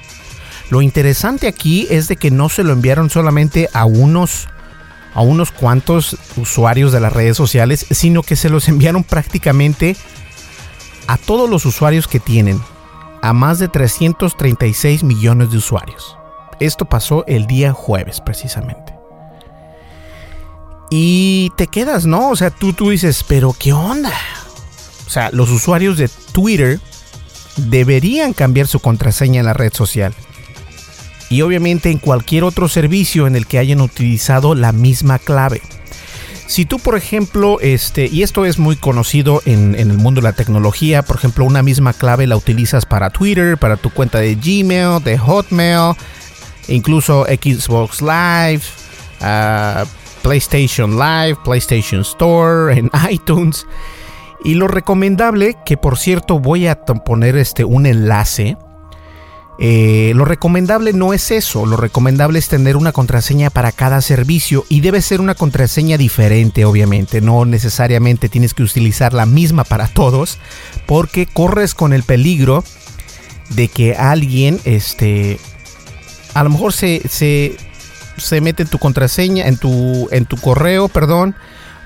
Lo 0.69 0.81
interesante 0.81 1.47
aquí 1.47 1.87
es 1.89 2.07
de 2.07 2.17
que 2.17 2.29
no 2.29 2.49
se 2.49 2.63
lo 2.63 2.73
enviaron 2.73 3.09
solamente 3.09 3.69
a 3.73 3.85
unos 3.85 4.49
a 5.13 5.21
unos 5.21 5.51
cuantos 5.51 6.17
usuarios 6.37 6.91
de 6.91 6.99
las 6.99 7.13
redes 7.13 7.37
sociales, 7.37 7.85
sino 7.91 8.23
que 8.23 8.35
se 8.35 8.49
los 8.49 8.67
enviaron 8.67 9.03
prácticamente 9.03 9.95
a 11.07 11.17
todos 11.17 11.49
los 11.49 11.65
usuarios 11.65 12.07
que 12.07 12.19
tienen, 12.19 12.59
a 13.21 13.33
más 13.33 13.59
de 13.59 13.67
336 13.67 15.03
millones 15.03 15.51
de 15.51 15.57
usuarios. 15.57 16.17
Esto 16.59 16.85
pasó 16.85 17.25
el 17.27 17.45
día 17.45 17.73
jueves 17.73 18.21
precisamente. 18.21 18.93
Y 20.89 21.51
te 21.57 21.67
quedas, 21.67 22.05
¿no? 22.05 22.29
O 22.29 22.35
sea, 22.35 22.51
tú, 22.51 22.73
tú 22.73 22.91
dices, 22.91 23.23
pero 23.27 23.55
¿qué 23.57 23.73
onda? 23.73 24.11
O 25.07 25.09
sea, 25.09 25.29
los 25.31 25.49
usuarios 25.49 25.97
de 25.97 26.09
Twitter 26.31 26.79
deberían 27.57 28.33
cambiar 28.33 28.67
su 28.67 28.79
contraseña 28.79 29.39
en 29.39 29.45
la 29.45 29.53
red 29.53 29.73
social 29.73 30.13
y 31.33 31.41
obviamente 31.41 31.89
en 31.89 31.97
cualquier 31.97 32.43
otro 32.43 32.69
servicio 32.69 33.25
en 33.25 33.35
el 33.35 33.47
que 33.47 33.57
hayan 33.57 33.81
utilizado 33.81 34.53
la 34.53 34.71
misma 34.71 35.17
clave. 35.17 35.63
Si 36.45 36.65
tú, 36.65 36.77
por 36.77 36.95
ejemplo, 36.95 37.59
este, 37.59 38.05
y 38.05 38.21
esto 38.21 38.45
es 38.45 38.59
muy 38.59 38.75
conocido 38.75 39.41
en, 39.45 39.73
el 39.73 39.93
mundo 39.93 40.21
de 40.21 40.25
la 40.25 40.33
tecnología, 40.33 41.01
por 41.01 41.15
ejemplo, 41.15 41.43
una 41.43 41.63
misma 41.63 41.93
clave 41.93 42.27
la 42.27 42.37
utilizas 42.37 42.85
para 42.85 43.09
Twitter, 43.09 43.57
para 43.57 43.77
tu 43.77 43.89
cuenta 43.89 44.19
de 44.19 44.35
Gmail, 44.35 45.03
de 45.03 45.17
Hotmail, 45.17 45.95
incluso 46.67 47.25
Xbox 47.25 48.03
Live, 48.03 48.61
ah, 49.21 49.85
PlayStation 50.21 50.99
Live, 50.99 51.37
PlayStation 51.43 52.01
Store, 52.01 52.77
en 52.77 52.91
iTunes. 53.09 53.65
Y 54.43 54.53
lo 54.53 54.67
recomendable, 54.67 55.55
que 55.65 55.77
por 55.77 55.97
cierto 55.97 56.37
voy 56.37 56.67
a 56.67 56.79
poner 56.79 57.37
este, 57.37 57.63
un 57.63 57.87
enlace 57.87 58.55
eh, 59.59 60.13
lo 60.15 60.25
recomendable 60.25 60.93
no 60.93 61.13
es 61.13 61.29
eso, 61.29 61.67
lo 61.67 61.77
recomendable 61.77 62.39
es 62.39 62.47
tener 62.47 62.75
una 62.75 62.91
contraseña 62.91 63.51
para 63.51 63.71
cada 63.71 64.01
servicio 64.01 64.65
y 64.67 64.81
debe 64.81 65.01
ser 65.01 65.21
una 65.21 65.35
contraseña 65.35 65.97
diferente, 65.97 66.65
obviamente, 66.65 67.21
no 67.21 67.45
necesariamente 67.45 68.29
tienes 68.29 68.55
que 68.55 68.63
utilizar 68.63 69.13
la 69.13 69.27
misma 69.27 69.63
para 69.63 69.87
todos, 69.87 70.39
porque 70.87 71.27
corres 71.27 71.75
con 71.75 71.93
el 71.93 72.01
peligro 72.01 72.63
de 73.49 73.67
que 73.67 73.95
alguien, 73.95 74.59
este, 74.65 75.39
a 76.33 76.43
lo 76.43 76.49
mejor 76.49 76.73
se, 76.73 77.07
se, 77.07 77.55
se 78.17 78.41
mete 78.41 78.63
en 78.63 78.69
tu 78.69 78.79
contraseña, 78.79 79.45
en 79.47 79.57
tu, 79.57 80.07
en 80.11 80.25
tu 80.25 80.37
correo, 80.37 80.87
perdón, 80.87 81.35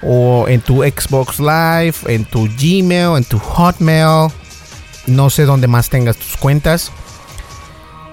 o 0.01 0.45
en 0.47 0.61
tu 0.61 0.83
Xbox 0.83 1.39
Live, 1.39 1.95
en 2.07 2.23
tu 2.23 2.47
Gmail, 2.47 3.17
en 3.17 3.25
tu 3.25 3.39
Hotmail, 3.39 4.31
no 5.05 5.29
sé 5.29 5.43
dónde 5.43 5.67
más 5.67 5.89
tengas 5.89 6.15
tus 6.15 6.37
cuentas 6.37 6.93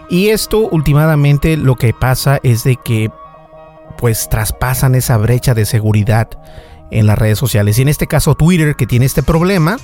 y 0.09 0.29
esto 0.29 0.69
últimamente 0.69 1.57
lo 1.57 1.77
que 1.77 1.93
pasa 1.93 2.39
es 2.43 2.65
de 2.65 2.77
que 2.77 3.11
pues 3.99 4.29
traspasan 4.29 4.95
esa 4.95 5.17
brecha 5.17 5.55
de 5.55 5.67
seguridad 5.67 6.29
en 6.91 7.07
las 7.07 7.19
redes 7.19 7.39
sociales. 7.39 7.79
Y 7.79 7.83
en 7.83 7.89
este 7.89 8.07
caso 8.07 8.35
Twitter 8.35 8.77
que 8.77 8.87
tiene 8.87 9.07
este 9.07 9.23
problema, 9.23 9.79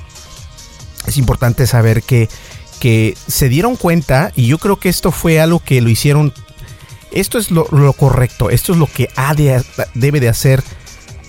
es 1.07 1.17
importante 1.17 1.67
saber 1.67 2.03
que, 2.03 2.29
que 2.81 3.17
se 3.27 3.49
dieron 3.49 3.77
cuenta 3.77 4.33
y 4.37 4.47
yo 4.47 4.59
creo 4.59 4.77
que 4.77 4.89
esto 4.89 5.13
fue 5.13 5.41
algo 5.41 5.61
que 5.61 5.81
lo 5.81 5.89
hicieron, 5.89 6.33
esto 7.13 7.39
es 7.39 7.51
lo, 7.51 7.65
correcto, 7.95 8.51
esto 8.51 8.73
es 8.73 8.79
lo 8.79 8.87
que 8.87 9.09
debe 9.95 10.21
de 10.21 10.29
hacer 10.29 10.63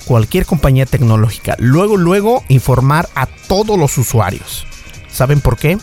cualquier 0.05 0.45
compañía 0.45 0.85
tecnológica. 0.85 1.55
Luego, 1.59 1.97
luego 1.97 2.43
informar 2.47 3.09
a 3.15 3.27
todos 3.47 3.77
los 3.77 3.97
usuarios. 3.97 4.65
¿Saben 5.11 5.41
por 5.41 5.57
qué? 5.57 5.77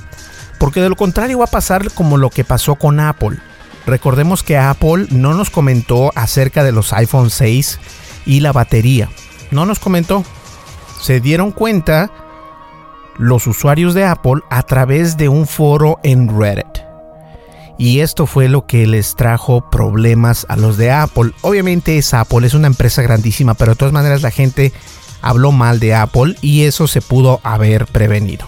Porque 0.58 0.80
de 0.80 0.88
lo 0.88 0.96
contrario 0.96 1.38
va 1.38 1.44
a 1.44 1.48
pasar 1.48 1.90
como 1.92 2.16
lo 2.16 2.30
que 2.30 2.44
pasó 2.44 2.74
con 2.74 3.00
Apple. 3.00 3.38
Recordemos 3.86 4.42
que 4.42 4.58
Apple 4.58 5.06
no 5.10 5.34
nos 5.34 5.50
comentó 5.50 6.12
acerca 6.14 6.62
de 6.62 6.72
los 6.72 6.92
iPhone 6.92 7.30
6 7.30 7.78
y 8.26 8.40
la 8.40 8.52
batería. 8.52 9.08
No 9.50 9.64
nos 9.64 9.78
comentó. 9.78 10.24
Se 11.00 11.20
dieron 11.20 11.52
cuenta 11.52 12.10
los 13.16 13.46
usuarios 13.46 13.94
de 13.94 14.04
Apple 14.04 14.42
a 14.50 14.62
través 14.62 15.16
de 15.16 15.28
un 15.28 15.46
foro 15.46 15.98
en 16.02 16.28
Reddit. 16.38 16.66
Y 17.78 18.00
esto 18.00 18.26
fue 18.26 18.48
lo 18.48 18.66
que 18.66 18.86
les 18.86 19.14
trajo 19.14 19.70
problemas 19.70 20.44
a 20.48 20.56
los 20.56 20.76
de 20.76 20.90
Apple. 20.90 21.32
Obviamente 21.42 21.96
es 21.96 22.12
Apple, 22.12 22.46
es 22.46 22.54
una 22.54 22.66
empresa 22.66 23.02
grandísima, 23.02 23.54
pero 23.54 23.72
de 23.72 23.76
todas 23.76 23.94
maneras 23.94 24.22
la 24.22 24.32
gente 24.32 24.72
habló 25.22 25.52
mal 25.52 25.78
de 25.78 25.94
Apple 25.94 26.34
y 26.40 26.64
eso 26.64 26.88
se 26.88 27.00
pudo 27.00 27.40
haber 27.44 27.86
prevenido. 27.86 28.46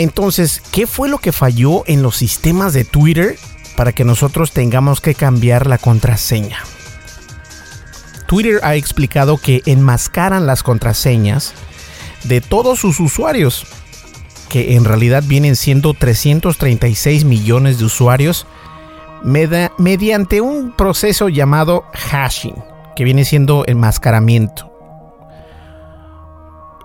Entonces, 0.00 0.62
¿qué 0.72 0.86
fue 0.86 1.10
lo 1.10 1.18
que 1.18 1.30
falló 1.30 1.82
en 1.86 2.02
los 2.02 2.16
sistemas 2.16 2.72
de 2.72 2.86
Twitter 2.86 3.36
para 3.76 3.92
que 3.92 4.02
nosotros 4.02 4.50
tengamos 4.50 5.02
que 5.02 5.14
cambiar 5.14 5.66
la 5.66 5.76
contraseña? 5.76 6.56
Twitter 8.26 8.60
ha 8.62 8.76
explicado 8.76 9.36
que 9.36 9.60
enmascaran 9.66 10.46
las 10.46 10.62
contraseñas 10.62 11.52
de 12.24 12.40
todos 12.40 12.78
sus 12.78 12.98
usuarios 12.98 13.66
que 14.48 14.74
en 14.74 14.86
realidad 14.86 15.22
vienen 15.26 15.54
siendo 15.54 15.92
336 15.92 17.26
millones 17.26 17.78
de 17.78 17.84
usuarios 17.84 18.46
mediante 19.22 20.40
un 20.40 20.72
proceso 20.72 21.28
llamado 21.28 21.84
hashing, 21.92 22.56
que 22.96 23.04
viene 23.04 23.26
siendo 23.26 23.64
enmascaramiento, 23.66 24.72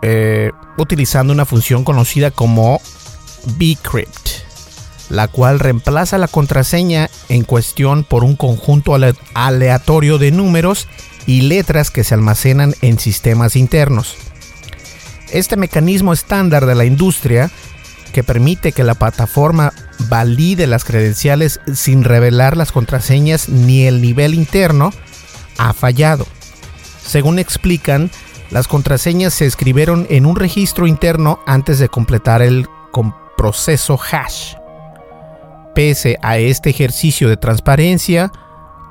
eh, 0.02 0.52
utilizando 0.78 1.32
una 1.32 1.46
función 1.46 1.86
conocida 1.86 2.30
como 2.30 2.82
bcrypt, 3.46 4.30
la 5.10 5.28
cual 5.28 5.60
reemplaza 5.60 6.18
la 6.18 6.28
contraseña 6.28 7.10
en 7.30 7.44
cuestión 7.44 8.04
por 8.04 8.24
un 8.24 8.36
conjunto 8.36 8.96
aleatorio 9.34 10.18
de 10.18 10.32
números 10.32 10.88
y 11.28 11.42
letras 11.42 11.92
que 11.92 12.04
se 12.04 12.14
almacenan 12.14 12.76
en 12.82 13.00
sistemas 13.00 13.56
internos. 13.56 14.16
Este 15.32 15.58
mecanismo 15.58 16.14
estándar 16.14 16.66
de 16.66 16.76
la 16.76 16.86
industria 16.86 17.50
que 18.14 18.24
permite 18.24 18.72
que 18.72 18.84
la 18.84 18.96
plataforma 18.96 19.74
valide 20.08 20.68
las 20.68 20.86
credenciales 20.86 21.60
sin 21.74 22.04
revelar 22.04 22.56
las 22.56 22.72
contraseñas 22.72 23.50
ni 23.50 23.86
el 23.88 24.02
nivel 24.02 24.34
interno 24.34 24.94
ha 25.58 25.74
fallado. 25.74 26.26
Según 27.06 27.40
explican, 27.40 28.10
las 28.52 28.68
contraseñas 28.68 29.34
se 29.34 29.46
escribieron 29.46 30.08
en 30.10 30.26
un 30.26 30.36
registro 30.36 30.88
interno 30.88 31.40
antes 31.46 31.80
de 31.80 31.90
completar 31.90 32.42
el 32.42 32.68
proceso 33.46 34.00
hash. 34.12 34.56
Pese 35.76 36.18
a 36.24 36.40
este 36.40 36.72
ejercicio 36.72 37.30
de 37.30 37.38
transparencia, 37.38 38.32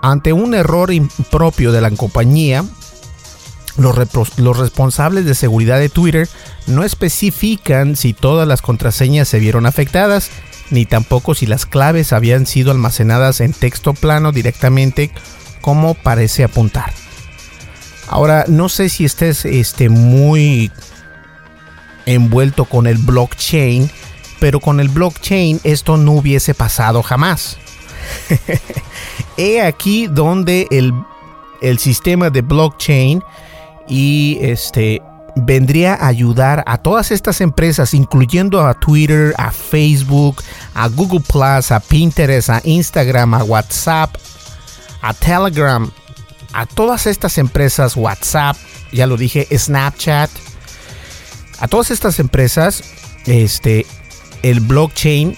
ante 0.01 0.33
un 0.33 0.55
error 0.55 0.93
impropio 0.93 1.73
de 1.73 1.81
la 1.81 1.91
compañía, 1.91 2.65
los, 3.77 3.97
responsables 3.97 5.25
de 5.25 5.35
seguridad 5.35 5.81
de 5.81 5.89
Twitter 5.89 6.29
no 6.69 6.85
especifican 6.85 7.97
si 7.97 8.13
todas 8.13 8.47
las 8.47 8.63
contraseñas 8.63 9.27
se 9.27 9.41
vieron 9.41 9.67
afectadas, 9.67 10.31
ni 10.71 10.87
tampoco 10.87 11.35
si 11.35 11.47
las 11.47 11.67
claves 11.67 12.13
habían 12.13 12.47
sido 12.47 12.71
almacenadas 12.71 13.41
en 13.41 13.55
texto 13.55 13.93
plano 13.93 14.31
directamente 14.31 15.11
como 15.63 15.95
parece 15.95 16.45
apuntar. 16.45 16.93
Ahora, 18.07 18.45
no 18.47 18.69
sé 18.69 18.89
si 18.89 19.05
estés 19.05 19.47
este, 19.47 19.89
muy 19.89 20.71
envuelto 22.07 22.67
con 22.67 22.87
el 22.87 22.99
blockchain, 22.99 23.91
pero 24.45 24.61
con 24.61 24.79
el 24.79 24.91
blockchain 24.91 25.59
esto 25.65 25.97
no 25.97 26.13
hubiese 26.13 26.53
pasado 26.53 27.03
jamás. 27.03 27.57
He 29.39 29.63
aquí 29.63 30.07
donde 30.07 30.67
el, 30.71 30.93
el 31.63 31.79
sistema 31.79 32.29
de 32.29 32.43
blockchain 32.43 33.23
y 33.89 34.37
este 34.43 35.01
vendría 35.35 35.95
a 35.95 36.09
ayudar 36.09 36.63
a 36.67 36.77
todas 36.77 37.11
estas 37.11 37.41
empresas, 37.41 37.95
incluyendo 37.95 38.67
a 38.67 38.75
Twitter, 38.75 39.33
a 39.39 39.51
Facebook, 39.51 40.43
a 40.75 40.89
Google 40.89 41.21
Plus, 41.21 41.73
a 41.73 41.81
Pinterest, 41.81 42.51
a 42.51 42.61
Instagram, 42.65 43.33
a 43.33 43.45
WhatsApp, 43.45 44.15
a 45.01 45.15
Telegram, 45.15 45.91
a 46.53 46.67
todas 46.67 47.07
estas 47.07 47.39
empresas, 47.39 47.97
WhatsApp, 47.97 48.59
ya 48.93 49.07
lo 49.07 49.17
dije, 49.17 49.49
Snapchat, 49.57 50.29
a 51.61 51.67
todas 51.67 51.91
estas 51.91 52.19
empresas, 52.19 52.85
este, 53.25 53.87
el 54.45 54.61
blockchain 54.61 55.37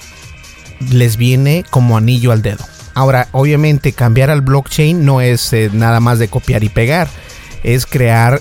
les 0.91 1.17
viene 1.17 1.65
como 1.71 1.97
anillo 1.97 2.33
al 2.33 2.43
dedo. 2.43 2.65
Ahora, 2.93 3.29
obviamente, 3.33 3.93
cambiar 3.93 4.31
al 4.31 4.41
blockchain 4.41 5.05
no 5.05 5.21
es 5.21 5.53
eh, 5.53 5.71
nada 5.73 6.01
más 6.01 6.19
de 6.19 6.29
copiar 6.29 6.65
y 6.65 6.69
pegar 6.69 7.09
es 7.63 7.87
crear 7.87 8.41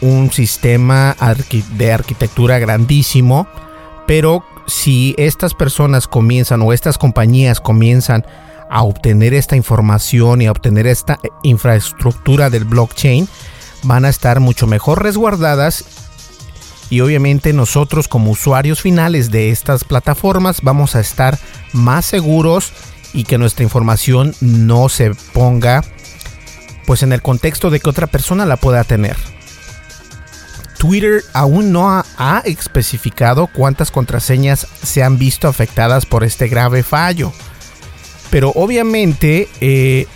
un 0.00 0.30
sistema 0.32 1.16
de 1.76 1.92
arquitectura 1.92 2.58
grandísimo, 2.58 3.46
pero 4.06 4.44
si 4.66 5.14
estas 5.18 5.54
personas 5.54 6.08
comienzan 6.08 6.62
o 6.62 6.72
estas 6.72 6.98
compañías 6.98 7.60
comienzan 7.60 8.24
a 8.70 8.82
obtener 8.82 9.34
esta 9.34 9.56
información 9.56 10.42
y 10.42 10.46
a 10.46 10.52
obtener 10.52 10.86
esta 10.86 11.18
infraestructura 11.42 12.50
del 12.50 12.64
blockchain, 12.64 13.28
van 13.82 14.04
a 14.04 14.08
estar 14.08 14.40
mucho 14.40 14.66
mejor 14.66 15.02
resguardadas 15.02 16.09
y 16.90 17.00
obviamente 17.00 17.52
nosotros 17.52 18.08
como 18.08 18.32
usuarios 18.32 18.82
finales 18.82 19.30
de 19.30 19.50
estas 19.50 19.84
plataformas 19.84 20.60
vamos 20.62 20.96
a 20.96 21.00
estar 21.00 21.38
más 21.72 22.04
seguros 22.04 22.72
y 23.12 23.24
que 23.24 23.38
nuestra 23.38 23.62
información 23.62 24.34
no 24.40 24.88
se 24.88 25.12
ponga 25.32 25.82
pues 26.86 27.04
en 27.04 27.12
el 27.12 27.22
contexto 27.22 27.70
de 27.70 27.78
que 27.78 27.88
otra 27.88 28.08
persona 28.08 28.44
la 28.44 28.56
pueda 28.56 28.82
tener. 28.82 29.16
Twitter 30.80 31.22
aún 31.34 31.72
no 31.72 31.90
ha, 31.90 32.42
especificado 32.46 33.46
cuántas 33.46 33.90
contraseñas 33.90 34.66
se 34.82 35.02
han 35.02 35.18
visto 35.18 35.46
afectadas 35.46 36.06
por 36.06 36.24
este 36.24 36.48
grave 36.48 36.82
fallo. 36.82 37.32
Pero 38.30 38.50
obviamente 38.54 39.48
eh, 39.60 40.06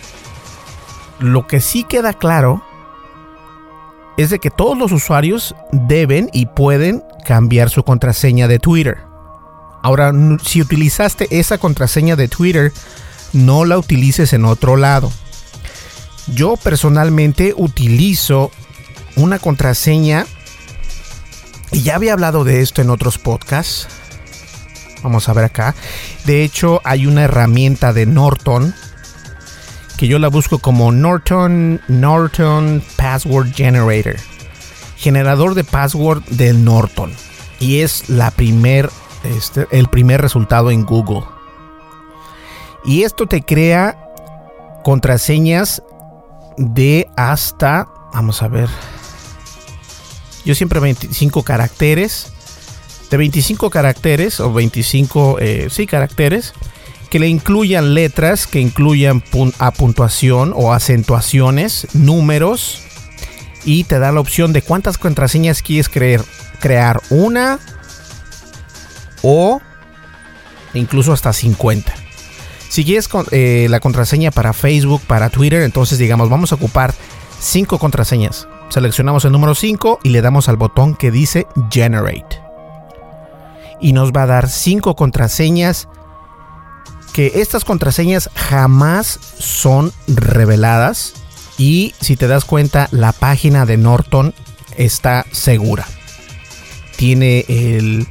lo 1.19 1.45
que 1.45 1.61
sí 1.61 1.83
queda 1.83 2.13
claro 2.13 2.64
es 4.17 4.29
de 4.29 4.39
que 4.39 4.49
todos 4.49 4.77
los 4.77 4.91
usuarios 4.91 5.55
deben 5.71 6.29
y 6.31 6.45
pueden 6.45 7.03
cambiar 7.25 7.69
su 7.69 7.83
contraseña 7.83 8.47
de 8.47 8.59
Twitter. 8.59 8.97
Ahora, 9.83 10.11
si 10.43 10.61
utilizaste 10.61 11.27
esa 11.39 11.57
contraseña 11.57 12.15
de 12.15 12.27
Twitter, 12.27 12.71
no 13.33 13.65
la 13.65 13.77
utilices 13.77 14.33
en 14.33 14.45
otro 14.45 14.77
lado. 14.77 15.11
Yo 16.33 16.57
personalmente 16.57 17.53
utilizo 17.55 18.51
una 19.15 19.37
contraseña 19.37 20.25
y 21.71 21.83
ya 21.83 21.95
había 21.95 22.13
hablado 22.13 22.43
de 22.43 22.61
esto 22.61 22.81
en 22.81 22.89
otros 22.89 23.17
podcasts. 23.17 23.87
Vamos 25.03 25.29
a 25.29 25.33
ver 25.33 25.45
acá. 25.45 25.75
De 26.25 26.43
hecho, 26.43 26.81
hay 26.83 27.05
una 27.05 27.23
herramienta 27.23 27.93
de 27.93 28.07
Norton 28.07 28.73
que 29.97 30.07
yo 30.07 30.19
la 30.19 30.27
busco 30.27 30.59
como 30.59 30.91
Norton 30.91 31.81
Norton 31.87 32.83
Password 32.97 33.53
Generator. 33.53 34.15
Generador 34.97 35.53
de 35.53 35.63
password 35.63 36.23
del 36.25 36.63
Norton. 36.63 37.13
Y 37.59 37.79
es 37.79 38.09
la 38.09 38.31
primer, 38.31 38.89
este, 39.23 39.67
el 39.71 39.87
primer 39.87 40.21
resultado 40.21 40.71
en 40.71 40.85
Google. 40.85 41.23
Y 42.83 43.03
esto 43.03 43.25
te 43.25 43.41
crea 43.41 43.97
contraseñas 44.83 45.81
de 46.57 47.09
hasta, 47.15 47.87
vamos 48.13 48.41
a 48.43 48.47
ver, 48.47 48.69
yo 50.45 50.53
siempre 50.53 50.79
25 50.79 51.43
caracteres, 51.43 52.31
de 53.09 53.17
25 53.17 53.69
caracteres 53.69 54.39
o 54.39 54.53
25, 54.53 55.37
eh, 55.39 55.67
sí, 55.71 55.87
caracteres, 55.87 56.53
que 57.09 57.19
le 57.19 57.27
incluyan 57.27 57.93
letras, 57.93 58.47
que 58.47 58.59
incluyan 58.59 59.23
a 59.59 59.71
puntuación 59.71 60.53
o 60.55 60.73
acentuaciones, 60.73 61.87
números, 61.93 62.81
y 63.63 63.83
te 63.83 63.99
da 63.99 64.11
la 64.11 64.19
opción 64.19 64.53
de 64.53 64.61
cuántas 64.61 64.97
contraseñas 64.97 65.61
quieres 65.61 65.89
creer, 65.89 66.21
crear, 66.59 67.01
una 67.09 67.59
o 69.21 69.59
incluso 70.73 71.13
hasta 71.13 71.33
50. 71.33 71.93
Si 72.69 72.83
quieres 72.85 73.09
eh, 73.31 73.67
la 73.69 73.79
contraseña 73.79 74.31
para 74.31 74.53
Facebook, 74.53 75.01
para 75.07 75.29
Twitter, 75.29 75.63
entonces 75.63 75.97
digamos, 75.97 76.29
vamos 76.29 76.51
a 76.51 76.55
ocupar 76.55 76.93
cinco 77.39 77.79
contraseñas. 77.79 78.47
Seleccionamos 78.69 79.25
el 79.25 79.31
número 79.31 79.55
5 79.55 79.99
y 80.03 80.09
le 80.09 80.21
damos 80.21 80.49
al 80.49 80.57
botón 80.57 80.95
que 80.95 81.11
dice 81.11 81.47
Generate. 81.71 82.41
Y 83.79 83.93
nos 83.93 84.11
va 84.11 84.23
a 84.23 84.27
dar 84.27 84.49
cinco 84.49 84.95
contraseñas 84.95 85.87
que 87.15 87.31
estas 87.35 87.63
contraseñas 87.63 88.29
jamás 88.35 89.21
son 89.39 89.93
reveladas 90.05 91.13
y 91.57 91.93
si 92.01 92.17
te 92.17 92.27
das 92.27 92.43
cuenta 92.43 92.89
la 92.91 93.13
página 93.13 93.65
de 93.65 93.77
Norton 93.77 94.33
está 94.75 95.25
segura. 95.31 95.87
Tiene 96.97 97.45
el, 97.47 98.05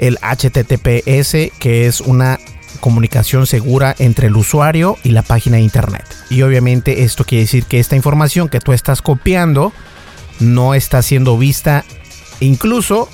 el 0.00 0.18
HTTPS 0.18 1.56
que 1.60 1.86
es 1.86 2.00
una 2.00 2.40
comunicación 2.80 3.46
segura 3.46 3.94
entre 4.00 4.26
el 4.26 4.36
usuario 4.36 4.96
y 5.04 5.10
la 5.10 5.22
página 5.22 5.58
de 5.58 5.62
internet. 5.62 6.04
Y 6.28 6.42
obviamente 6.42 7.04
esto 7.04 7.22
quiere 7.22 7.44
decir 7.44 7.66
que 7.66 7.78
esta 7.78 7.94
información 7.94 8.48
que 8.48 8.58
tú 8.58 8.72
estás 8.72 9.00
copiando 9.00 9.72
no 10.40 10.74
está 10.74 11.02
siendo 11.02 11.38
vista 11.38 11.84
incluso 12.40 13.08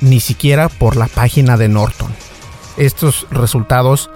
ni 0.00 0.18
siquiera 0.18 0.68
por 0.68 0.96
la 0.96 1.06
página 1.06 1.56
de 1.56 1.68
Norton. 1.68 2.12
Estos 2.76 3.28
resultados 3.30 4.10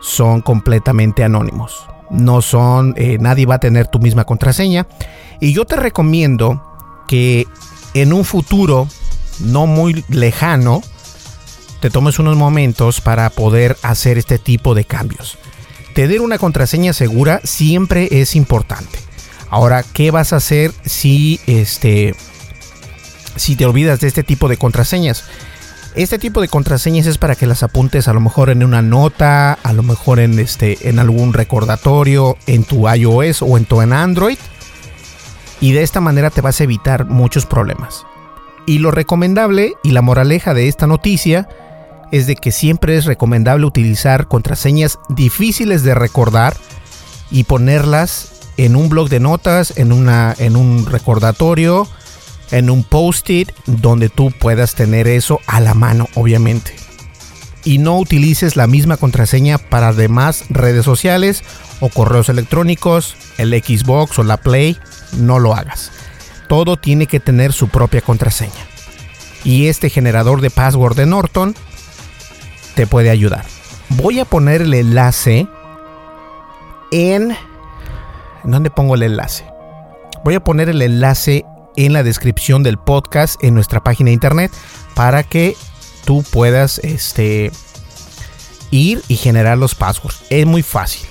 son 0.00 0.40
completamente 0.40 1.24
anónimos. 1.24 1.86
No 2.10 2.40
son, 2.42 2.94
eh, 2.96 3.18
nadie 3.20 3.46
va 3.46 3.56
a 3.56 3.60
tener 3.60 3.86
tu 3.86 3.98
misma 3.98 4.24
contraseña. 4.24 4.86
Y 5.40 5.52
yo 5.52 5.64
te 5.64 5.76
recomiendo 5.76 6.62
que 7.06 7.46
en 7.94 8.12
un 8.12 8.24
futuro 8.24 8.88
no 9.40 9.66
muy 9.66 10.04
lejano, 10.08 10.82
te 11.80 11.90
tomes 11.90 12.18
unos 12.18 12.36
momentos 12.36 13.00
para 13.00 13.30
poder 13.30 13.76
hacer 13.82 14.18
este 14.18 14.38
tipo 14.38 14.74
de 14.74 14.84
cambios. 14.84 15.38
Tener 15.94 16.20
una 16.20 16.38
contraseña 16.38 16.92
segura 16.92 17.40
siempre 17.44 18.08
es 18.10 18.36
importante. 18.36 18.98
Ahora, 19.50 19.82
¿qué 19.82 20.10
vas 20.10 20.32
a 20.32 20.36
hacer 20.36 20.72
si 20.84 21.40
este 21.46 22.14
si 23.36 23.54
te 23.54 23.66
olvidas 23.66 24.00
de 24.00 24.08
este 24.08 24.22
tipo 24.22 24.48
de 24.48 24.56
contraseñas? 24.56 25.24
Este 25.98 26.16
tipo 26.16 26.40
de 26.40 26.46
contraseñas 26.46 27.08
es 27.08 27.18
para 27.18 27.34
que 27.34 27.48
las 27.48 27.64
apuntes 27.64 28.06
a 28.06 28.12
lo 28.12 28.20
mejor 28.20 28.50
en 28.50 28.62
una 28.62 28.82
nota, 28.82 29.54
a 29.54 29.72
lo 29.72 29.82
mejor 29.82 30.20
en 30.20 30.38
este 30.38 30.88
en 30.88 31.00
algún 31.00 31.32
recordatorio 31.32 32.36
en 32.46 32.62
tu 32.62 32.88
iOS 32.88 33.42
o 33.42 33.58
en 33.58 33.64
tu 33.64 33.80
Android. 33.80 34.38
Y 35.60 35.72
de 35.72 35.82
esta 35.82 36.00
manera 36.00 36.30
te 36.30 36.40
vas 36.40 36.60
a 36.60 36.62
evitar 36.62 37.06
muchos 37.06 37.46
problemas. 37.46 38.06
Y 38.64 38.78
lo 38.78 38.92
recomendable 38.92 39.74
y 39.82 39.90
la 39.90 40.00
moraleja 40.00 40.54
de 40.54 40.68
esta 40.68 40.86
noticia 40.86 41.48
es 42.12 42.28
de 42.28 42.36
que 42.36 42.52
siempre 42.52 42.96
es 42.96 43.04
recomendable 43.04 43.66
utilizar 43.66 44.28
contraseñas 44.28 45.00
difíciles 45.08 45.82
de 45.82 45.96
recordar 45.96 46.56
y 47.28 47.42
ponerlas 47.42 48.34
en 48.56 48.76
un 48.76 48.88
blog 48.88 49.08
de 49.08 49.18
notas, 49.18 49.76
en, 49.76 49.90
una, 49.90 50.32
en 50.38 50.54
un 50.54 50.86
recordatorio, 50.86 51.88
en 52.50 52.70
un 52.70 52.84
post-it, 52.84 53.50
donde 53.66 54.08
tú 54.08 54.30
puedas 54.30 54.74
tener 54.74 55.06
eso 55.08 55.40
a 55.46 55.60
la 55.60 55.74
mano, 55.74 56.08
obviamente. 56.14 56.74
Y 57.64 57.78
no 57.78 57.98
utilices 57.98 58.56
la 58.56 58.66
misma 58.66 58.96
contraseña 58.96 59.58
para 59.58 59.92
demás 59.92 60.44
redes 60.48 60.84
sociales 60.84 61.42
o 61.80 61.88
correos 61.88 62.28
electrónicos, 62.28 63.16
el 63.36 63.50
Xbox 63.50 64.18
o 64.18 64.22
la 64.22 64.38
Play, 64.38 64.78
no 65.18 65.38
lo 65.38 65.54
hagas. 65.54 65.90
Todo 66.48 66.76
tiene 66.76 67.06
que 67.06 67.20
tener 67.20 67.52
su 67.52 67.68
propia 67.68 68.00
contraseña. 68.00 68.52
Y 69.44 69.66
este 69.66 69.90
generador 69.90 70.40
de 70.40 70.50
password 70.50 70.96
de 70.96 71.06
Norton 71.06 71.54
te 72.74 72.86
puede 72.86 73.10
ayudar. 73.10 73.44
Voy 73.90 74.18
a 74.18 74.24
poner 74.24 74.62
el 74.62 74.74
enlace 74.74 75.46
en... 76.90 77.36
¿Dónde 78.44 78.70
pongo 78.70 78.94
el 78.94 79.02
enlace? 79.02 79.44
Voy 80.24 80.34
a 80.34 80.40
poner 80.40 80.68
el 80.68 80.80
enlace 80.80 81.44
en 81.78 81.92
la 81.92 82.02
descripción 82.02 82.64
del 82.64 82.76
podcast 82.76 83.42
en 83.42 83.54
nuestra 83.54 83.84
página 83.84 84.08
de 84.08 84.14
internet 84.14 84.52
para 84.94 85.22
que 85.22 85.56
tú 86.04 86.24
puedas 86.24 86.80
este, 86.80 87.52
ir 88.72 89.00
y 89.06 89.14
generar 89.14 89.58
los 89.58 89.76
passwords. 89.76 90.22
Es 90.28 90.44
muy 90.44 90.64
fácil. 90.64 91.06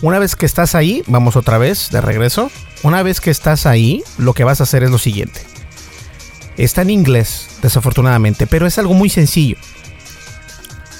Una 0.00 0.18
vez 0.18 0.34
que 0.34 0.46
estás 0.46 0.74
ahí, 0.74 1.02
vamos 1.06 1.36
otra 1.36 1.58
vez 1.58 1.90
de 1.90 2.00
regreso. 2.00 2.50
Una 2.82 3.02
vez 3.02 3.20
que 3.20 3.30
estás 3.30 3.66
ahí, 3.66 4.04
lo 4.16 4.32
que 4.32 4.44
vas 4.44 4.60
a 4.60 4.64
hacer 4.64 4.82
es 4.84 4.90
lo 4.90 4.96
siguiente. 4.96 5.42
Está 6.56 6.80
en 6.80 6.90
inglés, 6.90 7.48
desafortunadamente, 7.60 8.46
pero 8.46 8.66
es 8.66 8.78
algo 8.78 8.94
muy 8.94 9.10
sencillo. 9.10 9.58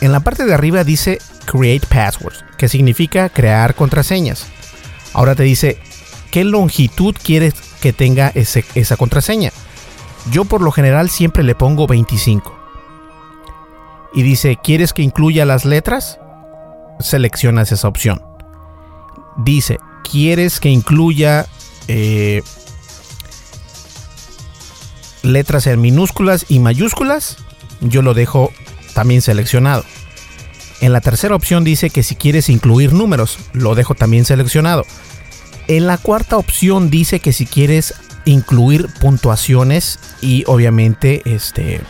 En 0.03 0.13
la 0.13 0.21
parte 0.21 0.45
de 0.45 0.53
arriba 0.53 0.85
dice 0.85 1.21
Create 1.47 1.87
Passwords, 1.87 2.45
que 2.59 2.69
significa 2.69 3.31
crear 3.31 3.75
contraseñas. 3.75 4.47
Ahora 5.15 5.35
te 5.35 5.45
dice 5.45 5.79
qué 6.31 6.45
longitud 6.45 7.15
quieres 7.23 7.55
que 7.81 7.93
tenga 7.93 8.33
esa 8.35 8.97
contraseña. 8.97 9.53
Yo 10.31 10.45
por 10.45 10.61
lo 10.61 10.73
general 10.73 11.11
siempre 11.11 11.43
le 11.43 11.55
pongo 11.55 11.87
25. 11.87 12.57
Y 14.15 14.23
dice, 14.23 14.59
¿quieres 14.63 14.93
que 14.93 15.03
incluya 15.03 15.45
las 15.45 15.65
letras? 15.65 16.19
Seleccionas 17.01 17.71
esa 17.73 17.89
opción. 17.89 18.23
Dice, 19.37 19.79
¿quieres 20.11 20.59
que 20.61 20.71
incluya 20.71 21.47
eh, 21.89 22.43
letras 25.23 25.67
en 25.67 25.81
minúsculas 25.81 26.47
y 26.49 26.59
mayúsculas? 26.59 27.37
Yo 27.81 28.03
lo 28.03 28.15
dejo 28.15 28.51
también 28.95 29.21
seleccionado. 29.21 29.85
En 30.81 30.93
la 30.93 31.01
tercera 31.01 31.35
opción 31.35 31.65
dice 31.65 31.91
que 31.91 32.03
si 32.03 32.17
quieres 32.17 32.49
incluir 32.49 32.93
números, 32.93 33.39
lo 33.53 33.75
dejo 33.75 33.95
también 33.95 34.25
seleccionado. 34.25 34.85
En 35.69 35.87
la 35.87 35.99
cuarta 35.99 36.37
opción 36.37 36.91
dice 36.91 37.21
que 37.21 37.33
si 37.33 37.47
quieres 37.47 37.95
incluir 38.25 38.89
puntuaciones 39.01 39.99
y 40.21 40.45
obviamente 40.47 41.23
este 41.25 41.81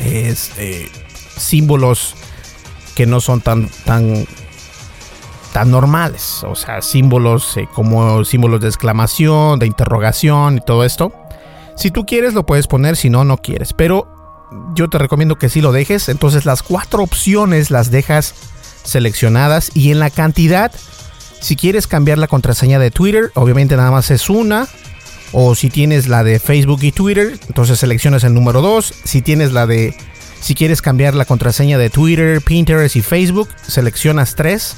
eh, 0.00 0.34
símbolos 1.36 2.14
que 2.94 3.06
no 3.06 3.20
son 3.20 3.40
tan 3.40 3.68
tan 3.84 4.26
tan 5.52 5.70
normales, 5.70 6.44
o 6.44 6.54
sea, 6.54 6.80
símbolos 6.80 7.56
eh, 7.56 7.68
como 7.74 8.24
símbolos 8.24 8.60
de 8.60 8.68
exclamación, 8.68 9.58
de 9.58 9.66
interrogación 9.66 10.58
y 10.58 10.60
todo 10.60 10.84
esto. 10.84 11.12
Si 11.76 11.90
tú 11.90 12.06
quieres 12.06 12.34
lo 12.34 12.46
puedes 12.46 12.66
poner, 12.66 12.96
si 12.96 13.10
no 13.10 13.24
no 13.24 13.38
quieres, 13.38 13.72
pero 13.72 14.06
yo 14.74 14.88
te 14.88 14.98
recomiendo 14.98 15.36
que 15.36 15.48
sí 15.48 15.60
lo 15.60 15.72
dejes. 15.72 16.08
Entonces 16.08 16.44
las 16.44 16.62
cuatro 16.62 17.02
opciones 17.02 17.70
las 17.70 17.90
dejas 17.90 18.34
seleccionadas 18.84 19.70
y 19.74 19.90
en 19.90 19.98
la 19.98 20.10
cantidad, 20.10 20.72
si 21.40 21.56
quieres 21.56 21.86
cambiar 21.86 22.18
la 22.18 22.28
contraseña 22.28 22.78
de 22.78 22.90
Twitter, 22.90 23.32
obviamente 23.34 23.76
nada 23.76 23.90
más 23.90 24.10
es 24.10 24.28
una. 24.28 24.68
O 25.32 25.54
si 25.54 25.70
tienes 25.70 26.08
la 26.08 26.22
de 26.22 26.38
Facebook 26.38 26.80
y 26.82 26.92
Twitter, 26.92 27.38
entonces 27.48 27.78
seleccionas 27.78 28.24
el 28.24 28.34
número 28.34 28.60
2. 28.60 28.94
Si 29.04 29.22
tienes 29.22 29.52
la 29.52 29.66
de, 29.66 29.94
si 30.40 30.54
quieres 30.54 30.82
cambiar 30.82 31.14
la 31.14 31.24
contraseña 31.24 31.78
de 31.78 31.88
Twitter, 31.88 32.42
Pinterest 32.42 32.96
y 32.96 33.02
Facebook, 33.02 33.48
seleccionas 33.66 34.34
3. 34.34 34.76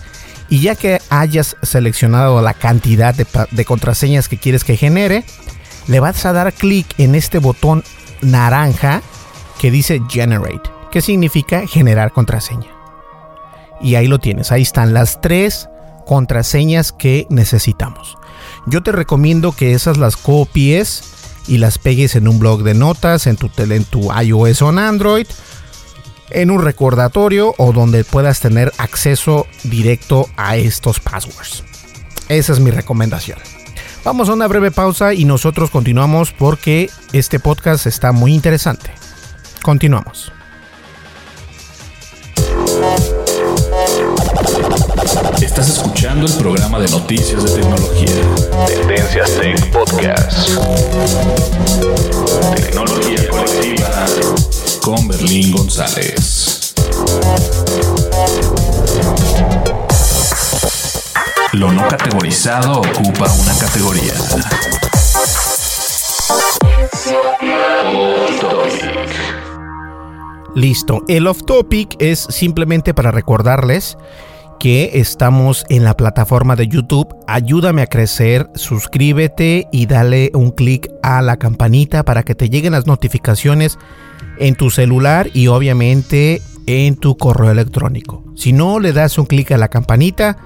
Y 0.51 0.61
ya 0.61 0.77
que 0.77 1.01
hayas 1.09 1.57
seleccionado 1.63 2.41
la 2.43 2.55
cantidad 2.55 3.15
de, 3.15 3.27
de 3.51 3.65
contraseñas 3.65 4.29
que 4.29 4.37
quieres 4.37 4.63
que 4.63 4.77
genere, 4.77 5.25
le 5.89 6.01
vas 6.01 6.25
a 6.27 6.33
dar 6.33 6.53
clic 6.53 6.87
en 6.99 7.15
este 7.15 7.39
botón 7.39 7.83
naranja 8.21 9.03
que 9.59 9.71
dice 9.71 10.01
Generate, 10.09 10.71
que 10.93 11.01
significa 11.01 11.67
generar 11.67 12.13
contraseña. 12.13 12.69
Y 13.81 13.97
ahí 13.97 14.07
lo 14.07 14.19
tienes, 14.19 14.53
ahí 14.53 14.63
están 14.63 14.93
las 14.93 15.21
tres 15.21 15.69
contraseñas 16.05 16.93
que 16.93 17.27
necesitamos. 17.31 18.17
Yo 18.67 18.83
te 18.83 18.93
recomiendo 18.93 19.53
que 19.53 19.73
esas 19.73 19.97
las 19.97 20.17
copies 20.17 21.03
y 21.47 21.59
las 21.59 21.79
pegues 21.79 22.15
en 22.15 22.29
un 22.29 22.39
blog 22.39 22.63
de 22.63 22.75
notas, 22.75 23.27
en 23.27 23.37
tu, 23.37 23.51
en 23.59 23.85
tu 23.85 24.13
iOS 24.13 24.63
o 24.63 24.71
en 24.71 24.79
Android, 24.79 25.27
en 26.31 26.51
un 26.51 26.63
recordatorio 26.63 27.55
o 27.59 27.73
donde 27.73 28.05
puedas 28.05 28.41
tener 28.41 28.73
acceso 28.79 29.47
directo 29.65 30.29
a 30.37 30.57
estos 30.57 31.01
passwords. 31.01 31.65
Esa 32.29 32.53
es 32.53 32.61
mi 32.61 32.71
recomendación. 32.71 33.39
Vamos 34.05 34.29
a 34.29 34.33
una 34.33 34.49
breve 34.49 34.71
pausa 34.71 35.15
y 35.15 35.25
nosotros 35.25 35.71
continuamos 35.71 36.33
porque 36.33 36.91
este 37.13 37.39
podcast 37.39 37.87
está 37.87 38.13
muy 38.13 38.35
interesante. 38.35 38.91
Continuamos. 39.63 40.33
Estás 45.53 45.69
escuchando 45.69 46.27
el 46.27 46.33
programa 46.39 46.79
de 46.79 46.89
noticias 46.89 47.45
de 47.45 47.61
tecnología. 47.61 48.23
Tendencias 48.67 49.39
Tech 49.39 49.71
Podcast. 49.71 50.49
Tecnología 52.57 53.29
colectiva 53.29 54.07
con 54.83 55.07
Berlín 55.09 55.53
González. 55.53 56.73
Lo 61.53 61.71
no 61.71 61.87
categorizado 61.87 62.81
ocupa 62.81 63.31
una 63.31 63.55
categoría. 63.59 64.15
Listo, 70.55 71.03
el 71.09 71.27
off 71.27 71.43
topic 71.45 71.97
es 71.99 72.21
simplemente 72.21 72.95
para 72.95 73.11
recordarles 73.11 73.99
que 74.59 74.91
estamos 74.95 75.65
en 75.69 75.85
la 75.85 75.97
plataforma 75.97 76.57
de 76.57 76.69
YouTube. 76.69 77.15
Ayúdame 77.27 77.83
a 77.83 77.87
crecer, 77.87 78.49
suscríbete 78.55 79.67
y 79.73 79.87
dale 79.87 80.31
un 80.35 80.51
clic 80.51 80.89
a 81.03 81.23
la 81.23 81.37
campanita 81.37 82.05
para 82.05 82.23
que 82.23 82.35
te 82.35 82.49
lleguen 82.49 82.73
las 82.73 82.87
notificaciones 82.87 83.79
en 84.39 84.55
tu 84.55 84.71
celular 84.71 85.29
y 85.35 85.49
obviamente 85.49 86.43
en 86.67 86.97
tu 86.97 87.17
correo 87.17 87.51
electrónico. 87.51 88.25
Si 88.37 88.53
no 88.53 88.81
le 88.81 88.93
das 88.93 89.19
un 89.19 89.27
clic 89.27 89.53
a 89.53 89.59
la 89.59 89.69
campanita, 89.69 90.37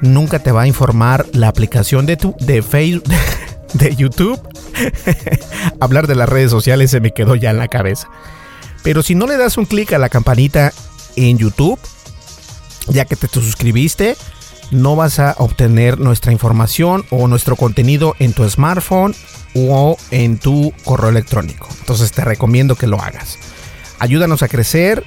nunca 0.00 0.38
te 0.38 0.52
va 0.52 0.62
a 0.62 0.66
informar 0.66 1.26
la 1.32 1.48
aplicación 1.48 2.06
de 2.06 2.16
tu 2.16 2.34
de 2.40 2.62
Facebook 2.62 3.04
de 3.74 3.94
YouTube. 3.96 4.40
Hablar 5.80 6.06
de 6.06 6.14
las 6.14 6.28
redes 6.28 6.50
sociales 6.50 6.90
se 6.90 7.00
me 7.00 7.12
quedó 7.12 7.34
ya 7.34 7.50
en 7.50 7.58
la 7.58 7.68
cabeza. 7.68 8.08
Pero 8.82 9.02
si 9.02 9.14
no 9.14 9.26
le 9.26 9.36
das 9.36 9.56
un 9.56 9.64
clic 9.64 9.92
a 9.92 9.98
la 9.98 10.08
campanita 10.08 10.72
en 11.16 11.38
YouTube, 11.38 11.78
ya 12.88 13.04
que 13.04 13.16
te, 13.16 13.28
suscribiste, 13.28 14.16
no 14.70 14.96
vas 14.96 15.18
a 15.18 15.34
obtener 15.38 15.98
nuestra 16.00 16.32
información 16.32 17.04
o 17.10 17.28
nuestro 17.28 17.56
contenido 17.56 18.14
en 18.18 18.32
tu 18.32 18.48
smartphone 18.48 19.14
o 19.54 19.96
en 20.10 20.38
tu 20.38 20.72
correo 20.84 21.10
electrónico. 21.10 21.68
Entonces 21.80 22.12
te 22.12 22.24
recomiendo 22.24 22.74
que 22.76 22.86
lo 22.86 23.00
hagas. 23.00 23.38
Ayúdanos 23.98 24.42
a 24.42 24.48
crecer. 24.48 25.04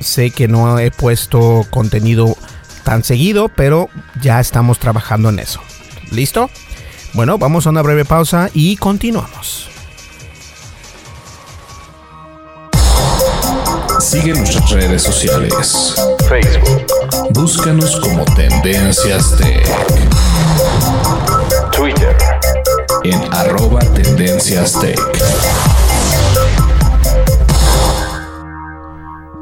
Sé 0.00 0.30
que 0.30 0.48
no 0.48 0.78
he 0.78 0.90
puesto 0.90 1.66
contenido 1.70 2.36
tan 2.84 3.04
seguido, 3.04 3.48
pero 3.48 3.90
ya 4.22 4.40
estamos 4.40 4.78
trabajando 4.78 5.28
en 5.28 5.40
eso. 5.40 5.60
¿Listo? 6.10 6.50
Bueno, 7.14 7.36
vamos 7.36 7.66
a 7.66 7.70
una 7.70 7.82
breve 7.82 8.04
pausa 8.04 8.50
y 8.54 8.76
continuamos. 8.76 9.67
Sigue 14.08 14.32
nuestras 14.32 14.70
redes 14.70 15.02
sociales. 15.02 15.94
Facebook. 16.30 16.86
Búscanos 17.28 18.00
como 18.00 18.24
Tendencias 18.24 19.36
Tech. 19.36 19.68
Twitter. 21.72 22.16
En 23.04 23.20
arroba 23.34 23.80
Tendencias 23.80 24.80
Tech. 24.80 24.98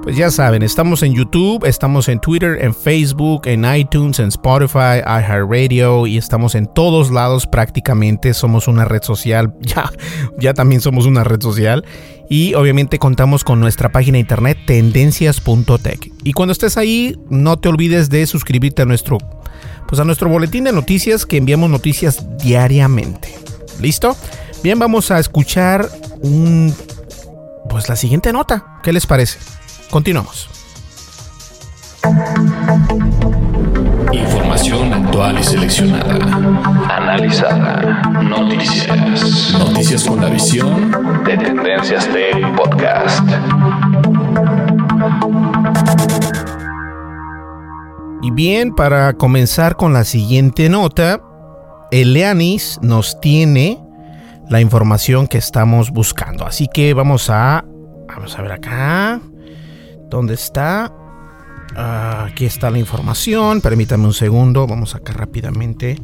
Pues 0.07 0.17
ya 0.17 0.31
saben, 0.31 0.63
estamos 0.63 1.03
en 1.03 1.15
YouTube, 1.15 1.65
estamos 1.65 2.09
en 2.09 2.21
Twitter, 2.21 2.59
en 2.61 2.73
Facebook, 2.73 3.49
en 3.49 3.65
iTunes, 3.65 4.21
en 4.21 4.29
Spotify, 4.29 5.01
iHeartRadio 5.05 6.07
y 6.07 6.17
estamos 6.17 6.55
en 6.55 6.69
todos 6.69 7.11
lados 7.11 7.49
prácticamente. 7.49 8.33
Somos 8.33 8.69
una 8.69 8.85
red 8.85 9.03
social, 9.03 9.53
ya, 9.63 9.91
ya 10.39 10.55
también 10.55 10.81
somos 10.81 11.07
una 11.07 11.25
red 11.25 11.43
social. 11.43 11.85
Y 12.31 12.55
obviamente 12.55 13.01
contamos 13.01 13.43
con 13.43 13.59
nuestra 13.59 13.91
página 13.91 14.15
de 14.15 14.21
internet 14.21 14.59
tendencias.tech. 14.65 16.13
Y 16.23 16.33
cuando 16.35 16.53
estés 16.53 16.77
ahí, 16.77 17.19
no 17.29 17.57
te 17.57 17.69
olvides 17.69 18.09
de 18.09 18.29
suscribirte 18.29 18.83
a 18.83 18.85
nuestro, 18.85 19.19
pues 19.89 20.01
a 20.01 20.05
nuestro 20.05 20.29
boletín 20.29 20.63
de 20.63 20.73
noticias 20.73 21.27
que 21.27 21.37
enviamos 21.37 21.69
noticias 21.69 22.25
diariamente. 22.39 23.35
¿Listo? 23.81 24.17
Bien, 24.63 24.79
vamos 24.79 25.11
a 25.11 25.19
escuchar 25.19 25.89
un, 26.21 26.73
pues 27.69 27.89
la 27.89 27.97
siguiente 27.97 28.33
nota. 28.33 28.79
¿Qué 28.85 28.93
les 28.93 29.05
parece? 29.05 29.41
Continuamos. 29.91 30.49
Información 34.13 34.93
actual 34.93 35.39
y 35.39 35.43
seleccionada. 35.43 36.15
Analizada. 36.89 38.03
Noticias. 38.23 39.53
Noticias 39.53 40.05
con 40.05 40.21
la 40.21 40.29
visión 40.29 40.93
de 41.25 41.37
Tendencias 41.37 42.09
Tech 42.09 42.57
Podcast. 42.57 43.27
Y 48.23 48.31
bien, 48.33 48.75
para 48.75 49.13
comenzar 49.15 49.77
con 49.77 49.93
la 49.93 50.05
siguiente 50.05 50.69
nota, 50.69 51.21
Eleanis 51.91 52.79
nos 52.83 53.21
tiene 53.21 53.81
la 54.49 54.61
información 54.61 55.27
que 55.27 55.39
estamos 55.39 55.91
buscando. 55.91 56.47
Así 56.47 56.69
que 56.73 56.95
vamos 56.95 57.31
a 57.31 57.65
vamos 58.09 58.39
a 58.39 58.43
ver 58.43 58.53
acá. 58.53 59.21
¿Dónde 60.09 60.35
está? 60.35 60.93
Aquí 61.77 62.45
está 62.47 62.71
la 62.71 62.79
información. 62.79 63.61
Permítame 63.61 64.07
un 64.07 64.15
segundo. 64.15 64.67
Vamos 64.67 64.95
acá 64.95 65.13
rápidamente. 65.13 66.01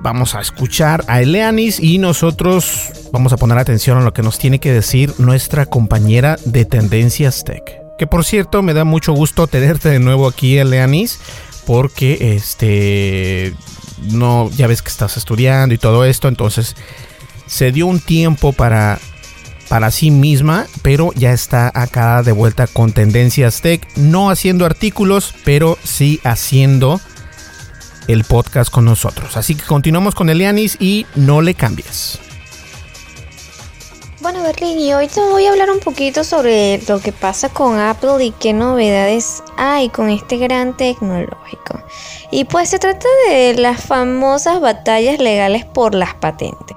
Vamos 0.00 0.34
a 0.34 0.40
escuchar 0.40 1.04
a 1.06 1.22
Eleanis 1.22 1.78
y 1.78 1.98
nosotros 1.98 2.90
vamos 3.12 3.32
a 3.32 3.36
poner 3.36 3.58
atención 3.58 3.98
a 3.98 4.02
lo 4.02 4.12
que 4.12 4.22
nos 4.22 4.38
tiene 4.38 4.58
que 4.58 4.72
decir 4.72 5.14
nuestra 5.18 5.66
compañera 5.66 6.36
de 6.44 6.64
Tendencias 6.64 7.44
Tech. 7.44 7.62
Que 7.98 8.08
por 8.08 8.24
cierto, 8.24 8.62
me 8.62 8.74
da 8.74 8.84
mucho 8.84 9.12
gusto 9.12 9.46
tenerte 9.46 9.90
de 9.90 10.00
nuevo 10.00 10.26
aquí, 10.26 10.58
Eleanis, 10.58 11.20
porque 11.66 12.34
este 12.34 13.54
no 14.10 14.50
ya 14.50 14.66
ves 14.66 14.82
que 14.82 14.88
estás 14.88 15.16
estudiando 15.16 15.72
y 15.72 15.78
todo 15.78 16.04
esto, 16.04 16.26
entonces 16.26 16.74
se 17.46 17.70
dio 17.70 17.86
un 17.86 18.00
tiempo 18.00 18.52
para 18.52 18.98
para 19.72 19.90
sí 19.90 20.10
misma, 20.10 20.66
pero 20.82 21.14
ya 21.14 21.32
está 21.32 21.72
acá 21.72 22.22
de 22.22 22.32
vuelta 22.32 22.66
con 22.66 22.92
Tendencias 22.92 23.62
Tech, 23.62 23.88
no 23.96 24.28
haciendo 24.28 24.66
artículos, 24.66 25.34
pero 25.46 25.78
sí 25.82 26.20
haciendo 26.24 27.00
el 28.06 28.24
podcast 28.24 28.70
con 28.70 28.84
nosotros. 28.84 29.38
Así 29.38 29.54
que 29.54 29.62
continuamos 29.64 30.14
con 30.14 30.28
Elianis 30.28 30.76
y 30.78 31.06
no 31.14 31.40
le 31.40 31.54
cambies. 31.54 32.18
Bueno, 34.20 34.42
Berlín, 34.42 34.78
y 34.78 34.92
hoy 34.92 35.08
te 35.08 35.20
voy 35.20 35.46
a 35.46 35.52
hablar 35.52 35.70
un 35.70 35.80
poquito 35.80 36.22
sobre 36.22 36.82
lo 36.86 37.00
que 37.00 37.12
pasa 37.12 37.48
con 37.48 37.80
Apple 37.80 38.22
y 38.22 38.30
qué 38.32 38.52
novedades 38.52 39.42
hay 39.56 39.88
con 39.88 40.10
este 40.10 40.36
gran 40.36 40.76
tecnológico. 40.76 41.82
Y 42.30 42.44
pues 42.44 42.68
se 42.68 42.78
trata 42.78 43.08
de 43.30 43.54
las 43.54 43.82
famosas 43.82 44.60
batallas 44.60 45.18
legales 45.18 45.64
por 45.64 45.94
las 45.94 46.12
patentes. 46.14 46.76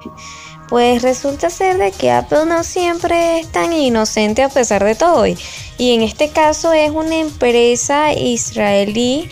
Pues 0.70 1.04
resulta 1.04 1.50
ser 1.50 1.78
de 1.78 1.92
que 1.92 2.12
Apple 2.12 2.46
no 2.48 2.64
siempre 2.64 3.40
es 3.40 3.52
tan 3.52 3.72
inocente 3.72 4.42
a 4.42 4.50
pesar 4.50 4.84
de 4.84 4.96
todo. 4.96 5.26
Y, 5.28 5.38
en 5.78 6.02
este 6.02 6.30
caso 6.30 6.74
es 6.74 6.90
una 6.90 7.18
empresa 7.18 8.14
israelí 8.14 9.30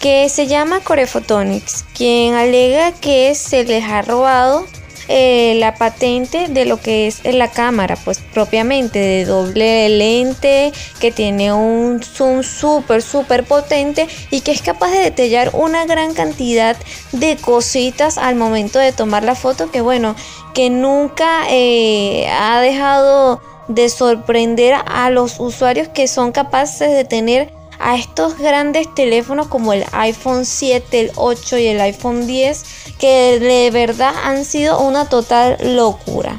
que 0.00 0.28
se 0.28 0.48
llama 0.48 0.80
Core 0.80 1.06
Photonics, 1.06 1.84
quien 1.94 2.34
alega 2.34 2.92
que 2.92 3.34
se 3.36 3.64
les 3.64 3.84
ha 3.84 4.02
robado 4.02 4.66
eh, 5.14 5.56
la 5.58 5.74
patente 5.74 6.48
de 6.48 6.64
lo 6.64 6.80
que 6.80 7.06
es 7.06 7.22
la 7.22 7.50
cámara, 7.50 7.98
pues 8.02 8.18
propiamente 8.32 8.98
de 8.98 9.26
doble 9.26 9.90
lente, 9.90 10.72
que 11.00 11.12
tiene 11.12 11.52
un 11.52 12.02
zoom 12.02 12.42
súper, 12.42 13.02
súper 13.02 13.44
potente 13.44 14.08
y 14.30 14.40
que 14.40 14.52
es 14.52 14.62
capaz 14.62 14.90
de 14.90 15.00
detallar 15.00 15.50
una 15.52 15.84
gran 15.84 16.14
cantidad 16.14 16.78
de 17.12 17.36
cositas 17.36 18.16
al 18.16 18.36
momento 18.36 18.78
de 18.78 18.92
tomar 18.92 19.22
la 19.22 19.34
foto, 19.34 19.70
que 19.70 19.82
bueno, 19.82 20.16
que 20.54 20.70
nunca 20.70 21.42
eh, 21.50 22.26
ha 22.30 22.62
dejado 22.62 23.42
de 23.68 23.90
sorprender 23.90 24.76
a 24.86 25.10
los 25.10 25.40
usuarios 25.40 25.88
que 25.88 26.08
son 26.08 26.32
capaces 26.32 26.90
de 26.90 27.04
tener 27.04 27.52
a 27.82 27.96
estos 27.96 28.38
grandes 28.38 28.92
teléfonos 28.94 29.48
como 29.48 29.72
el 29.72 29.84
iPhone 29.92 30.46
7, 30.46 31.00
el 31.00 31.12
8 31.16 31.58
y 31.58 31.66
el 31.66 31.80
iPhone 31.80 32.26
10 32.26 32.64
que 32.98 33.38
de 33.40 33.70
verdad 33.72 34.14
han 34.24 34.44
sido 34.44 34.80
una 34.80 35.08
total 35.08 35.56
locura. 35.74 36.38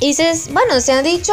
Y 0.00 0.14
se, 0.14 0.32
bueno, 0.50 0.80
se 0.80 0.92
ha 0.92 1.02
dicho 1.02 1.32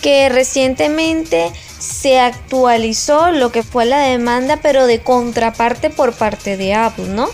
que 0.00 0.28
recientemente 0.28 1.52
se 1.78 2.20
actualizó 2.20 3.32
lo 3.32 3.52
que 3.52 3.62
fue 3.62 3.84
la 3.84 4.00
demanda, 4.00 4.58
pero 4.62 4.86
de 4.86 5.02
contraparte 5.02 5.90
por 5.90 6.14
parte 6.14 6.56
de 6.56 6.74
Apple, 6.74 7.08
¿no? 7.08 7.28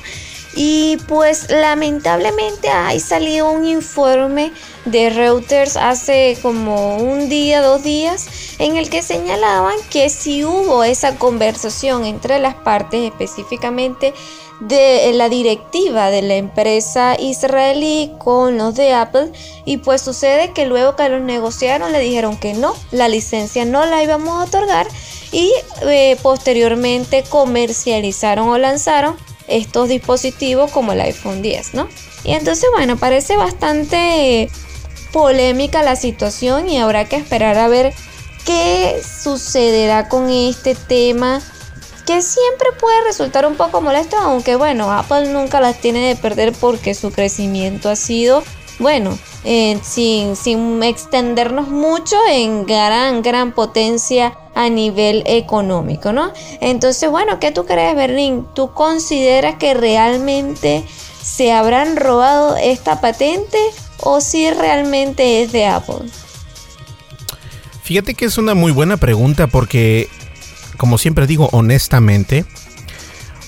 Y 0.54 0.96
pues 1.06 1.50
lamentablemente 1.50 2.68
hay 2.68 2.98
salido 2.98 3.50
un 3.50 3.66
informe 3.66 4.50
de 4.86 5.10
Reuters 5.10 5.76
hace 5.76 6.36
como 6.42 6.96
un 6.96 7.28
día, 7.28 7.60
dos 7.60 7.82
días, 7.82 8.26
en 8.58 8.76
el 8.76 8.90
que 8.90 9.02
señalaban 9.02 9.76
que 9.90 10.10
si 10.10 10.44
hubo 10.44 10.84
esa 10.84 11.16
conversación 11.16 12.04
entre 12.04 12.38
las 12.38 12.54
partes, 12.54 13.10
específicamente 13.10 14.14
de 14.60 15.12
la 15.14 15.28
directiva 15.28 16.10
de 16.10 16.22
la 16.22 16.34
empresa 16.34 17.16
israelí 17.18 18.12
con 18.18 18.58
los 18.58 18.74
de 18.74 18.92
Apple 18.92 19.30
y 19.64 19.76
pues 19.76 20.02
sucede 20.02 20.52
que 20.52 20.66
luego 20.66 20.96
que 20.96 21.08
los 21.08 21.20
negociaron 21.20 21.92
le 21.92 22.00
dijeron 22.00 22.36
que 22.36 22.54
no, 22.54 22.74
la 22.90 23.08
licencia 23.08 23.64
no 23.64 23.86
la 23.86 24.02
íbamos 24.02 24.40
a 24.40 24.44
otorgar 24.44 24.88
y 25.30 25.52
eh, 25.82 26.16
posteriormente 26.22 27.22
comercializaron 27.28 28.48
o 28.48 28.58
lanzaron 28.58 29.16
estos 29.46 29.88
dispositivos 29.88 30.70
como 30.72 30.92
el 30.92 31.00
iPhone 31.02 31.40
10, 31.40 31.74
¿no? 31.74 31.88
Y 32.24 32.32
entonces, 32.32 32.68
bueno, 32.74 32.96
parece 32.96 33.36
bastante 33.36 34.50
polémica 35.12 35.82
la 35.82 35.96
situación 35.96 36.68
y 36.68 36.78
habrá 36.78 37.06
que 37.06 37.16
esperar 37.16 37.56
a 37.58 37.68
ver 37.68 37.94
qué 38.48 39.02
sucederá 39.02 40.08
con 40.08 40.30
este 40.30 40.74
tema 40.74 41.42
que 42.06 42.22
siempre 42.22 42.70
puede 42.80 43.04
resultar 43.04 43.44
un 43.44 43.56
poco 43.56 43.82
molesto, 43.82 44.16
aunque 44.16 44.56
bueno, 44.56 44.90
Apple 44.90 45.30
nunca 45.34 45.60
las 45.60 45.78
tiene 45.82 46.08
de 46.08 46.16
perder 46.16 46.54
porque 46.54 46.94
su 46.94 47.12
crecimiento 47.12 47.90
ha 47.90 47.96
sido, 47.96 48.42
bueno, 48.78 49.18
eh, 49.44 49.78
sin, 49.82 50.34
sin 50.34 50.82
extendernos 50.82 51.68
mucho 51.68 52.16
en 52.30 52.64
gran, 52.64 53.20
gran 53.20 53.52
potencia 53.52 54.38
a 54.54 54.70
nivel 54.70 55.24
económico, 55.26 56.14
¿no? 56.14 56.32
Entonces, 56.62 57.10
bueno, 57.10 57.38
¿qué 57.40 57.52
tú 57.52 57.66
crees, 57.66 57.94
Berlín? 57.94 58.46
¿Tú 58.54 58.72
consideras 58.72 59.56
que 59.56 59.74
realmente 59.74 60.86
se 61.22 61.52
habrán 61.52 61.96
robado 61.96 62.56
esta 62.56 63.02
patente 63.02 63.58
o 64.00 64.22
si 64.22 64.50
realmente 64.50 65.42
es 65.42 65.52
de 65.52 65.66
Apple? 65.66 66.08
Fíjate 67.88 68.12
que 68.12 68.26
es 68.26 68.36
una 68.36 68.52
muy 68.52 68.70
buena 68.70 68.98
pregunta 68.98 69.46
porque, 69.46 70.10
como 70.76 70.98
siempre 70.98 71.26
digo, 71.26 71.48
honestamente, 71.52 72.44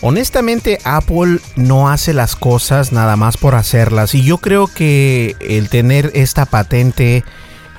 honestamente 0.01 0.79
Apple 0.85 1.41
no 1.57 1.91
hace 1.91 2.15
las 2.15 2.37
cosas 2.37 2.91
nada 2.91 3.17
más 3.17 3.37
por 3.37 3.55
hacerlas 3.55 4.15
y 4.15 4.23
yo 4.23 4.39
creo 4.39 4.67
que 4.67 5.37
el 5.41 5.69
tener 5.69 6.11
esta 6.15 6.47
patente 6.47 7.23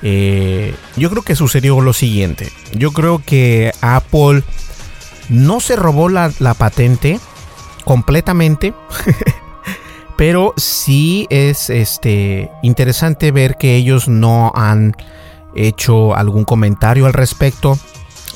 eh, 0.02 0.76
yo 0.96 1.10
creo 1.10 1.22
que 1.22 1.34
sucedió 1.34 1.80
lo 1.80 1.92
siguiente. 1.92 2.52
Yo 2.70 2.92
creo 2.92 3.20
que 3.26 3.72
Apple 3.80 4.44
no 5.30 5.58
se 5.58 5.74
robó 5.74 6.08
la, 6.08 6.30
patente 6.56 7.18
completamente. 7.84 8.72
Pero 10.16 10.54
sí 10.56 11.26
es 11.28 11.70
este, 11.70 12.52
interesante 12.62 13.32
ver 13.32 13.56
que 13.56 13.74
ellos 13.74 14.06
no 14.06 14.52
han 14.54 14.94
hecho 15.54 16.14
algún 16.14 16.44
comentario 16.44 17.06
al 17.06 17.12
respecto. 17.12 17.78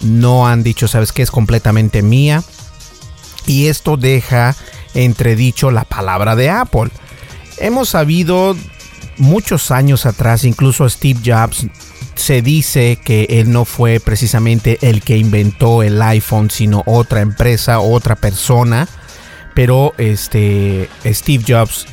No 0.03 0.47
han 0.47 0.63
dicho, 0.63 0.89
sabes 0.89 1.13
que 1.13 1.23
es 1.23 1.31
completamente 1.31 2.03
mía. 2.03 2.43
Y 3.47 3.67
esto 3.67 3.97
deja 3.97 4.57
entredicho 4.95 5.71
la 5.71 5.85
palabra 5.85 6.37
de 6.37 6.51
Apple. 6.51 6.91
Hemos 7.59 7.91
sabido 7.91 8.57
muchos 9.19 9.71
años 9.71 10.05
atrás, 10.07 10.45
incluso 10.45 10.89
Steve 10.89 11.21
Jobs 11.25 11.67
se 12.15 12.43
dice 12.43 12.99
que 13.03 13.27
él 13.29 13.53
no 13.53 13.65
fue 13.65 14.01
precisamente 14.01 14.79
el 14.83 15.03
que 15.03 15.17
inventó 15.17 15.83
el 15.83 16.01
iPhone, 16.03 16.51
sino 16.51 16.83
otra 16.87 17.21
empresa, 17.21 17.81
otra 17.81 18.17
persona. 18.17 18.89
Pero 19.55 19.95
este 19.97 20.89
Steve 21.05 21.45
Jobs 21.47 21.87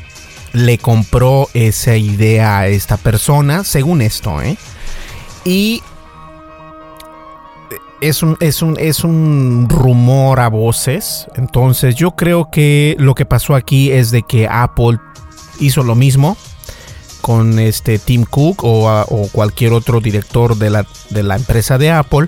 le 0.54 0.78
compró 0.78 1.50
esa 1.54 1.96
idea 1.96 2.60
a 2.60 2.68
esta 2.68 2.98
persona, 2.98 3.64
según 3.64 4.02
esto, 4.02 4.42
¿eh? 4.42 4.58
Y 5.45 5.82
es 8.01 8.21
un, 8.21 8.38
es, 8.39 8.62
un, 8.62 8.77
es 8.79 9.03
un 9.03 9.67
rumor 9.69 10.39
a 10.39 10.49
voces. 10.49 11.27
Entonces 11.36 11.95
yo 11.95 12.12
creo 12.12 12.49
que 12.51 12.95
lo 12.99 13.15
que 13.15 13.25
pasó 13.25 13.56
aquí 13.56 13.91
es 13.91 14.12
de 14.12 14.23
que 14.23 14.47
Apple 14.49 14.99
hizo 15.60 15.84
lo 15.84 15.95
mismo 15.95 16.38
con 17.21 17.58
este 17.58 17.99
Tim 17.99 18.25
Cook 18.25 18.63
o, 18.63 19.29
cualquier 19.32 19.71
otro 19.71 20.01
director 20.01 20.58
de 20.58 20.69
la, 20.69 20.86
de 21.10 21.23
la 21.23 21.38
empresa 21.38 21.77
de 21.77 21.91
Apple. 21.91 22.27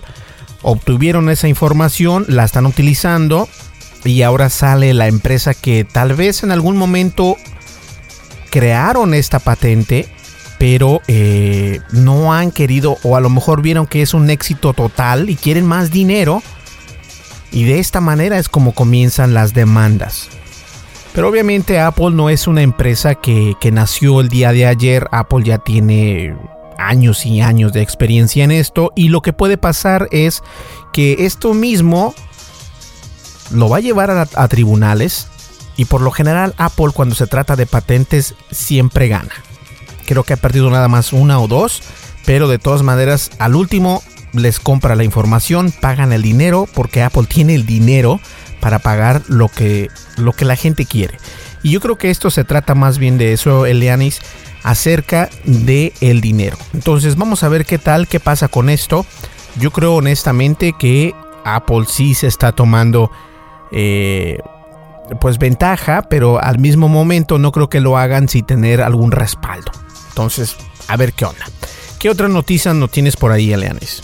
Obtuvieron 0.61 1.29
esa 1.29 1.49
información, 1.49 2.25
la 2.29 2.45
están 2.45 2.65
utilizando 2.65 3.49
y 4.05 4.21
ahora 4.21 4.49
sale 4.49 4.93
la 4.93 5.07
empresa 5.07 5.53
que 5.53 5.83
tal 5.83 6.13
vez 6.13 6.43
en 6.43 6.51
algún 6.51 6.77
momento 6.77 7.35
crearon 8.49 9.13
esta 9.13 9.39
patente, 9.39 10.07
pero 10.57 11.01
eh, 11.07 11.81
no 11.91 12.33
han 12.33 12.51
querido 12.51 12.97
o 13.03 13.15
a 13.15 13.21
lo 13.21 13.29
mejor 13.29 13.61
vieron 13.61 13.87
que 13.87 14.01
es 14.01 14.13
un 14.13 14.29
éxito 14.29 14.73
total 14.73 15.29
y 15.29 15.35
quieren 15.35 15.65
más 15.65 15.91
dinero. 15.91 16.41
Y 17.51 17.63
de 17.63 17.79
esta 17.79 18.01
manera 18.01 18.37
es 18.37 18.49
como 18.49 18.73
comienzan 18.73 19.33
las 19.33 19.53
demandas. 19.53 20.29
Pero 21.13 21.29
obviamente 21.29 21.79
Apple 21.79 22.11
no 22.11 22.29
es 22.29 22.47
una 22.47 22.61
empresa 22.61 23.15
que, 23.15 23.55
nació 23.71 24.19
el 24.19 24.27
día 24.27 24.51
de 24.51 24.65
ayer. 24.65 25.07
Apple 25.11 25.45
ya 25.45 25.59
tiene 25.59 26.35
años 26.77 27.25
y 27.25 27.39
años 27.39 27.71
de 27.71 27.81
experiencia 27.81 28.43
en 28.43 28.51
esto. 28.51 28.91
Y 28.97 29.07
lo 29.07 29.21
que 29.21 29.31
puede 29.31 29.57
pasar 29.57 30.09
es 30.11 30.41
que 30.91 31.25
esto 31.25 31.53
mismo 31.53 32.13
lo 33.51 33.69
va 33.69 33.77
a 33.77 33.81
llevar 33.81 34.11
a 34.11 34.47
tribunales. 34.49 35.29
Y 35.77 35.85
por 35.85 36.01
lo 36.01 36.11
general 36.11 36.53
Apple 36.57 36.91
cuando 36.93 37.15
se 37.15 37.27
trata 37.27 37.55
de 37.55 37.65
patentes 37.65 38.35
siempre 38.51 39.07
gana. 39.07 39.31
Creo 40.05 40.23
que 40.23 40.33
ha 40.33 40.37
perdido 40.37 40.69
nada 40.69 40.87
más 40.87 41.13
una 41.13 41.39
o 41.39 41.47
dos. 41.47 41.81
Pero 42.25 42.47
de 42.47 42.59
todas 42.59 42.81
maneras 42.81 43.31
al 43.37 43.55
último 43.55 44.01
les 44.33 44.59
compra 44.59 44.95
la 44.95 45.03
información, 45.03 45.71
pagan 45.71 46.11
el 46.11 46.21
dinero 46.21 46.67
porque 46.73 47.03
Apple 47.03 47.25
tiene 47.27 47.55
el 47.55 47.65
dinero 47.65 48.19
para 48.59 48.79
pagar 48.79 49.21
lo 49.27 49.47
que, 49.47 49.89
lo 50.17 50.33
que 50.33 50.45
la 50.45 50.55
gente 50.55 50.85
quiere. 50.85 51.17
Y 51.63 51.71
yo 51.71 51.79
creo 51.79 51.97
que 51.97 52.09
esto 52.09 52.29
se 52.29 52.43
trata 52.43 52.75
más 52.75 52.97
bien 52.97 53.17
de 53.17 53.33
eso, 53.33 53.65
Elianis, 53.65 54.21
acerca 54.63 55.29
de 55.45 55.93
el 56.01 56.21
dinero. 56.21 56.57
Entonces 56.73 57.15
vamos 57.15 57.43
a 57.43 57.49
ver 57.49 57.65
qué 57.65 57.77
tal, 57.77 58.07
qué 58.07 58.19
pasa 58.19 58.47
con 58.47 58.69
esto. 58.69 59.05
Yo 59.57 59.71
creo 59.71 59.95
honestamente 59.95 60.73
que 60.77 61.13
Apple 61.43 61.85
sí 61.87 62.13
se 62.13 62.27
está 62.27 62.51
tomando 62.51 63.11
eh, 63.71 64.39
pues 65.21 65.37
ventaja, 65.37 66.03
pero 66.09 66.41
al 66.41 66.59
mismo 66.59 66.87
momento 66.87 67.37
no 67.37 67.51
creo 67.51 67.69
que 67.69 67.79
lo 67.79 67.97
hagan 67.97 68.27
sin 68.27 68.45
tener 68.45 68.81
algún 68.81 69.11
respaldo. 69.11 69.71
Entonces, 70.15 70.55
a 70.87 70.95
ver 70.95 71.11
qué 71.11 71.25
onda. 71.25 71.45
¿Qué 71.99 72.09
otra 72.09 72.29
noticia 72.29 72.73
no 72.73 72.87
tienes 72.87 73.17
por 73.17 73.33
ahí, 73.33 73.51
Elianis? 73.51 74.01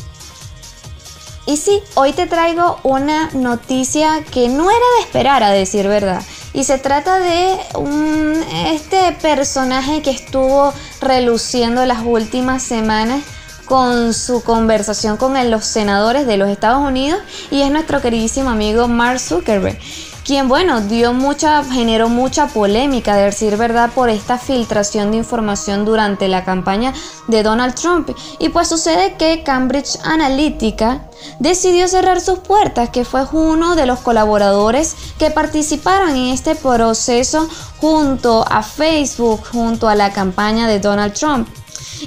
Y 1.46 1.56
sí, 1.56 1.80
hoy 1.94 2.12
te 2.12 2.28
traigo 2.28 2.82
una 2.84 3.30
noticia 3.32 4.22
que 4.30 4.50
no 4.50 4.70
era 4.70 4.86
de 4.98 5.04
esperar, 5.06 5.42
a 5.42 5.52
decir 5.52 5.88
verdad. 5.88 6.22
Y 6.52 6.66
se 6.66 6.80
trata 6.80 7.18
de 7.18 7.58
un, 7.76 8.44
este 8.68 9.14
personaje 9.22 10.02
que 10.02 10.12
estuvo 10.12 10.74
reluciendo 11.00 11.86
las 11.86 12.04
últimas 12.04 12.62
semanas 12.62 13.24
con 13.64 14.14
su 14.14 14.44
conversación 14.44 15.16
con 15.16 15.50
los 15.50 15.64
senadores 15.64 16.28
de 16.28 16.36
los 16.36 16.50
Estados 16.50 16.86
Unidos 16.86 17.22
y 17.52 17.62
es 17.62 17.72
nuestro 17.72 18.02
queridísimo 18.02 18.50
amigo 18.50 18.90
Mark 18.90 19.22
Zuckerberg 19.22 19.80
quien, 20.26 20.48
bueno, 20.48 20.82
dio 20.82 21.14
mucha, 21.14 21.64
generó 21.64 22.10
mucha 22.10 22.48
polémica, 22.48 23.16
de 23.16 23.24
decir 23.24 23.58
verdad, 23.58 23.90
por 23.94 24.10
esta 24.10 24.38
filtración 24.38 25.12
de 25.12 25.18
información 25.18 25.86
durante 25.86 26.28
la 26.28 26.44
campaña 26.44 26.94
de 27.28 27.44
Donald 27.44 27.76
Trump. 27.76 28.10
Y 28.40 28.50
pues 28.50 28.68
sucede 28.68 29.16
que 29.18 29.44
Cambridge 29.44 29.98
Analytica 30.04 31.08
decidió 31.40 31.88
cerrar 31.88 32.22
sus 32.22 32.40
puertas, 32.40 32.90
que 32.90 33.06
fue 33.06 33.26
uno 33.32 33.76
de 33.76 33.86
los 33.86 34.00
colaboradores 34.00 34.96
que 35.18 35.32
participaron 35.32 36.10
en 36.10 36.28
este 36.28 36.56
proceso 36.56 37.50
junto 37.80 38.46
a 38.48 38.64
Facebook, 38.64 39.42
junto 39.52 39.88
a 39.88 39.96
la 39.96 40.12
campaña 40.12 40.68
de 40.68 40.80
Donald 40.80 41.14
Trump. 41.14 41.48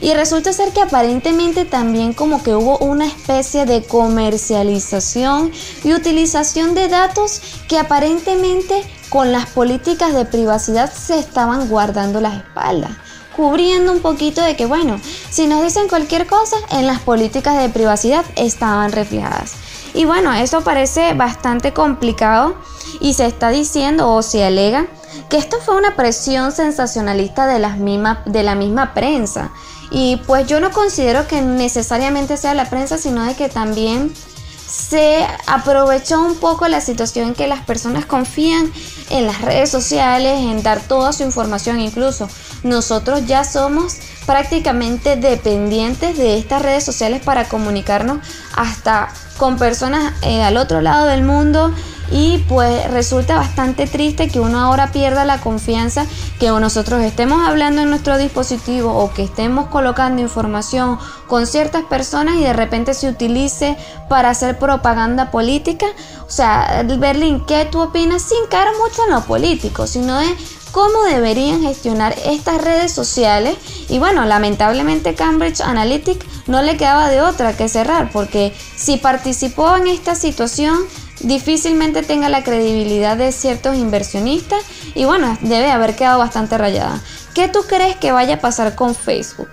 Y 0.00 0.12
resulta 0.14 0.52
ser 0.52 0.72
que 0.72 0.82
aparentemente 0.82 1.64
también 1.64 2.12
como 2.12 2.42
que 2.42 2.54
hubo 2.54 2.78
una 2.78 3.06
especie 3.06 3.64
de 3.64 3.84
comercialización 3.84 5.52
y 5.84 5.92
utilización 5.92 6.74
de 6.74 6.88
datos 6.88 7.40
que 7.68 7.78
aparentemente 7.78 8.82
con 9.08 9.32
las 9.32 9.46
políticas 9.46 10.14
de 10.14 10.24
privacidad 10.24 10.92
se 10.92 11.18
estaban 11.18 11.68
guardando 11.68 12.20
las 12.20 12.36
espaldas 12.36 12.90
cubriendo 13.36 13.92
un 13.92 14.00
poquito 14.00 14.42
de 14.42 14.56
que, 14.56 14.66
bueno, 14.66 15.00
si 15.30 15.46
nos 15.46 15.62
dicen 15.62 15.88
cualquier 15.88 16.26
cosa, 16.26 16.56
en 16.70 16.86
las 16.86 17.00
políticas 17.00 17.60
de 17.60 17.68
privacidad 17.68 18.24
estaban 18.36 18.92
reflejadas. 18.92 19.54
Y 19.94 20.04
bueno, 20.04 20.32
eso 20.34 20.62
parece 20.62 21.14
bastante 21.14 21.72
complicado 21.72 22.56
y 23.00 23.14
se 23.14 23.26
está 23.26 23.50
diciendo 23.50 24.12
o 24.12 24.22
se 24.22 24.44
alega 24.44 24.86
que 25.30 25.38
esto 25.38 25.58
fue 25.64 25.76
una 25.76 25.94
presión 25.96 26.52
sensacionalista 26.52 27.46
de, 27.46 27.60
las 27.60 27.78
de 27.78 28.42
la 28.42 28.54
misma 28.56 28.92
prensa 28.92 29.52
y 29.90 30.16
pues 30.26 30.48
yo 30.48 30.58
no 30.58 30.72
considero 30.72 31.28
que 31.28 31.40
necesariamente 31.40 32.36
sea 32.36 32.54
la 32.54 32.68
prensa, 32.68 32.98
sino 32.98 33.24
de 33.24 33.34
que 33.34 33.48
también 33.48 34.12
se 34.66 35.24
aprovechó 35.46 36.20
un 36.20 36.34
poco 36.36 36.66
la 36.66 36.80
situación 36.80 37.28
en 37.28 37.34
que 37.34 37.46
las 37.46 37.60
personas 37.60 38.06
confían 38.06 38.72
en 39.10 39.26
las 39.26 39.40
redes 39.40 39.70
sociales, 39.70 40.40
en 40.40 40.64
dar 40.64 40.80
toda 40.80 41.12
su 41.12 41.22
información 41.22 41.78
incluso. 41.78 42.28
Nosotros 42.64 43.26
ya 43.26 43.44
somos 43.44 43.98
prácticamente 44.26 45.16
dependientes 45.16 46.16
de 46.16 46.38
estas 46.38 46.62
redes 46.62 46.84
sociales 46.84 47.22
para 47.22 47.48
comunicarnos 47.48 48.18
hasta 48.56 49.08
con 49.36 49.58
personas 49.58 50.14
eh, 50.22 50.42
al 50.42 50.56
otro 50.56 50.80
lado 50.80 51.06
del 51.06 51.22
mundo 51.24 51.72
y 52.10 52.38
pues 52.48 52.90
resulta 52.90 53.36
bastante 53.36 53.86
triste 53.86 54.28
que 54.28 54.38
uno 54.38 54.60
ahora 54.60 54.92
pierda 54.92 55.24
la 55.24 55.40
confianza 55.40 56.06
que 56.38 56.48
nosotros 56.48 57.02
estemos 57.02 57.46
hablando 57.46 57.82
en 57.82 57.90
nuestro 57.90 58.18
dispositivo 58.18 58.94
o 58.94 59.12
que 59.12 59.24
estemos 59.24 59.68
colocando 59.68 60.20
información 60.20 60.98
con 61.26 61.46
ciertas 61.46 61.82
personas 61.84 62.36
y 62.36 62.42
de 62.42 62.52
repente 62.52 62.94
se 62.94 63.08
utilice 63.08 63.76
para 64.08 64.30
hacer 64.30 64.58
propaganda 64.58 65.30
política. 65.30 65.86
O 66.26 66.30
sea, 66.30 66.84
Berlín, 66.98 67.44
¿qué 67.46 67.66
tú 67.70 67.80
opinas? 67.80 68.22
Sin 68.22 68.46
cara 68.50 68.70
mucho 68.72 69.02
en 69.06 69.14
lo 69.14 69.22
político, 69.22 69.86
sino 69.86 70.18
de 70.18 70.26
cómo 70.74 71.04
deberían 71.04 71.62
gestionar 71.62 72.16
estas 72.26 72.60
redes 72.60 72.90
sociales. 72.90 73.56
Y 73.88 74.00
bueno, 74.00 74.24
lamentablemente 74.24 75.14
Cambridge 75.14 75.60
Analytica 75.60 76.26
no 76.48 76.62
le 76.62 76.76
quedaba 76.76 77.08
de 77.08 77.22
otra 77.22 77.56
que 77.56 77.68
cerrar, 77.68 78.10
porque 78.12 78.52
si 78.76 78.96
participó 78.96 79.76
en 79.76 79.86
esta 79.86 80.16
situación, 80.16 80.76
difícilmente 81.20 82.02
tenga 82.02 82.28
la 82.28 82.42
credibilidad 82.42 83.16
de 83.16 83.30
ciertos 83.30 83.76
inversionistas 83.76 84.64
y 84.96 85.04
bueno, 85.04 85.38
debe 85.42 85.70
haber 85.70 85.94
quedado 85.94 86.18
bastante 86.18 86.58
rayada. 86.58 87.00
¿Qué 87.34 87.46
tú 87.46 87.60
crees 87.68 87.94
que 87.96 88.10
vaya 88.10 88.34
a 88.34 88.40
pasar 88.40 88.74
con 88.74 88.96
Facebook? 88.96 89.48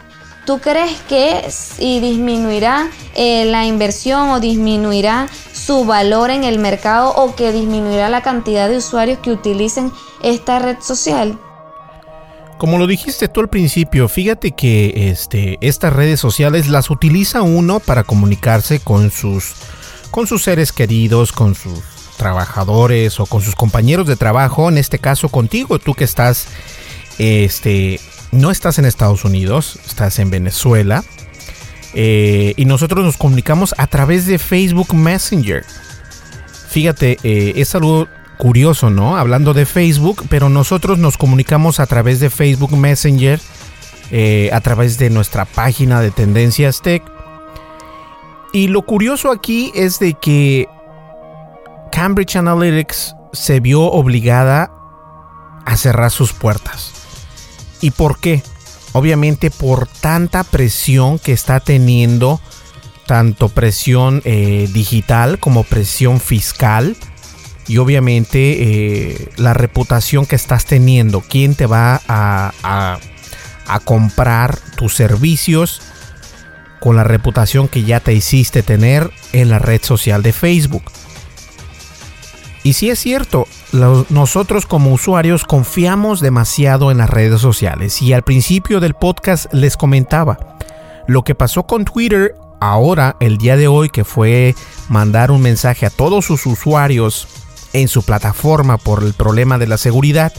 ¿Tú 0.45 0.59
crees 0.59 0.99
que 1.07 1.47
y 1.77 1.99
disminuirá 1.99 2.89
eh, 3.13 3.45
la 3.45 3.65
inversión 3.65 4.29
o 4.29 4.39
disminuirá 4.39 5.27
su 5.65 5.85
valor 5.85 6.29
en 6.29 6.43
el 6.43 6.59
mercado 6.59 7.13
o 7.15 7.35
que 7.35 7.51
disminuirá 7.51 8.09
la 8.09 8.21
cantidad 8.21 8.69
de 8.69 8.77
usuarios 8.77 9.19
que 9.19 9.31
utilicen 9.31 9.91
esta 10.23 10.59
red 10.59 10.77
social? 10.81 11.39
Como 12.57 12.77
lo 12.77 12.85
dijiste 12.85 13.27
tú 13.27 13.39
al 13.41 13.49
principio, 13.49 14.07
fíjate 14.07 14.51
que 14.51 15.09
este, 15.09 15.57
estas 15.61 15.93
redes 15.93 16.19
sociales 16.19 16.67
las 16.67 16.89
utiliza 16.89 17.41
uno 17.41 17.79
para 17.79 18.03
comunicarse 18.03 18.79
con 18.79 19.09
sus 19.09 19.53
con 20.11 20.27
sus 20.27 20.43
seres 20.43 20.73
queridos, 20.73 21.31
con 21.31 21.55
sus 21.55 21.81
trabajadores 22.17 23.19
o 23.19 23.25
con 23.25 23.41
sus 23.41 23.55
compañeros 23.55 24.05
de 24.05 24.15
trabajo, 24.15 24.69
en 24.69 24.77
este 24.77 24.99
caso 24.99 25.29
contigo, 25.29 25.79
tú 25.79 25.95
que 25.95 26.03
estás, 26.03 26.47
este, 27.17 27.99
no 28.31 28.51
estás 28.51 28.77
en 28.77 28.85
Estados 28.85 29.25
Unidos, 29.25 29.79
estás 29.87 30.19
en 30.19 30.29
Venezuela, 30.29 31.03
eh, 31.93 32.53
y 32.55 32.65
nosotros 32.65 33.03
nos 33.03 33.17
comunicamos 33.17 33.75
a 33.77 33.87
través 33.87 34.25
de 34.25 34.39
Facebook 34.39 34.93
Messenger. 34.93 35.65
Fíjate, 36.69 37.17
eh, 37.23 37.53
es 37.57 37.75
algo 37.75 38.07
curioso, 38.37 38.89
¿no? 38.89 39.17
Hablando 39.17 39.53
de 39.53 39.65
Facebook, 39.65 40.23
pero 40.29 40.49
nosotros 40.49 40.97
nos 40.97 41.17
comunicamos 41.17 41.79
a 41.79 41.85
través 41.85 42.19
de 42.19 42.29
Facebook 42.29 42.75
Messenger, 42.75 43.39
eh, 44.09 44.49
a 44.53 44.61
través 44.61 44.97
de 44.97 45.09
nuestra 45.09 45.45
página 45.45 46.01
de 46.01 46.11
Tendencias 46.11 46.81
Tech. 46.81 47.03
Y 48.53 48.67
lo 48.67 48.81
curioso 48.81 49.31
aquí 49.31 49.71
es 49.75 49.99
de 49.99 50.13
que 50.13 50.67
Cambridge 51.91 52.35
Analytics 52.35 53.15
se 53.33 53.59
vio 53.59 53.83
obligada 53.83 54.71
a 55.65 55.77
cerrar 55.77 56.11
sus 56.11 56.33
puertas. 56.33 56.93
¿Y 57.81 57.91
por 57.91 58.19
qué? 58.19 58.43
Obviamente 58.93 59.51
por 59.51 59.87
tanta 59.87 60.43
presión 60.43 61.17
que 61.17 61.31
está 61.31 61.59
teniendo, 61.59 62.41
tanto 63.05 63.49
presión 63.49 64.21
eh, 64.25 64.69
digital 64.73 65.39
como 65.39 65.63
presión 65.63 66.19
fiscal 66.19 66.95
y 67.67 67.77
obviamente 67.77 68.57
eh, 68.59 69.29
la 69.37 69.53
reputación 69.53 70.25
que 70.25 70.35
estás 70.35 70.65
teniendo, 70.65 71.21
quién 71.21 71.55
te 71.55 71.65
va 71.65 72.01
a, 72.07 72.99
a 73.67 73.79
comprar 73.79 74.57
tus 74.75 74.95
servicios 74.95 75.81
con 76.81 76.95
la 76.95 77.03
reputación 77.03 77.67
que 77.67 77.83
ya 77.83 77.99
te 77.99 78.13
hiciste 78.13 78.63
tener 78.63 79.11
en 79.33 79.49
la 79.49 79.59
red 79.59 79.81
social 79.83 80.23
de 80.23 80.33
Facebook. 80.33 80.83
Y 82.63 82.73
si 82.73 82.89
es 82.89 82.99
cierto, 82.99 83.47
nosotros 84.09 84.67
como 84.67 84.93
usuarios 84.93 85.45
confiamos 85.45 86.21
demasiado 86.21 86.91
en 86.91 86.99
las 86.99 87.09
redes 87.09 87.41
sociales 87.41 88.01
y 88.01 88.13
al 88.13 88.21
principio 88.23 88.79
del 88.79 88.93
podcast 88.93 89.51
les 89.51 89.77
comentaba 89.77 90.57
lo 91.07 91.23
que 91.23 91.33
pasó 91.33 91.63
con 91.63 91.85
Twitter 91.85 92.35
ahora, 92.59 93.17
el 93.19 93.39
día 93.39 93.57
de 93.57 93.67
hoy, 93.67 93.89
que 93.89 94.03
fue 94.03 94.55
mandar 94.89 95.31
un 95.31 95.41
mensaje 95.41 95.87
a 95.87 95.89
todos 95.89 96.25
sus 96.25 96.45
usuarios 96.45 97.27
en 97.73 97.87
su 97.87 98.03
plataforma 98.03 98.77
por 98.77 99.03
el 99.03 99.13
problema 99.13 99.57
de 99.57 99.67
la 99.67 99.77
seguridad, 99.77 100.31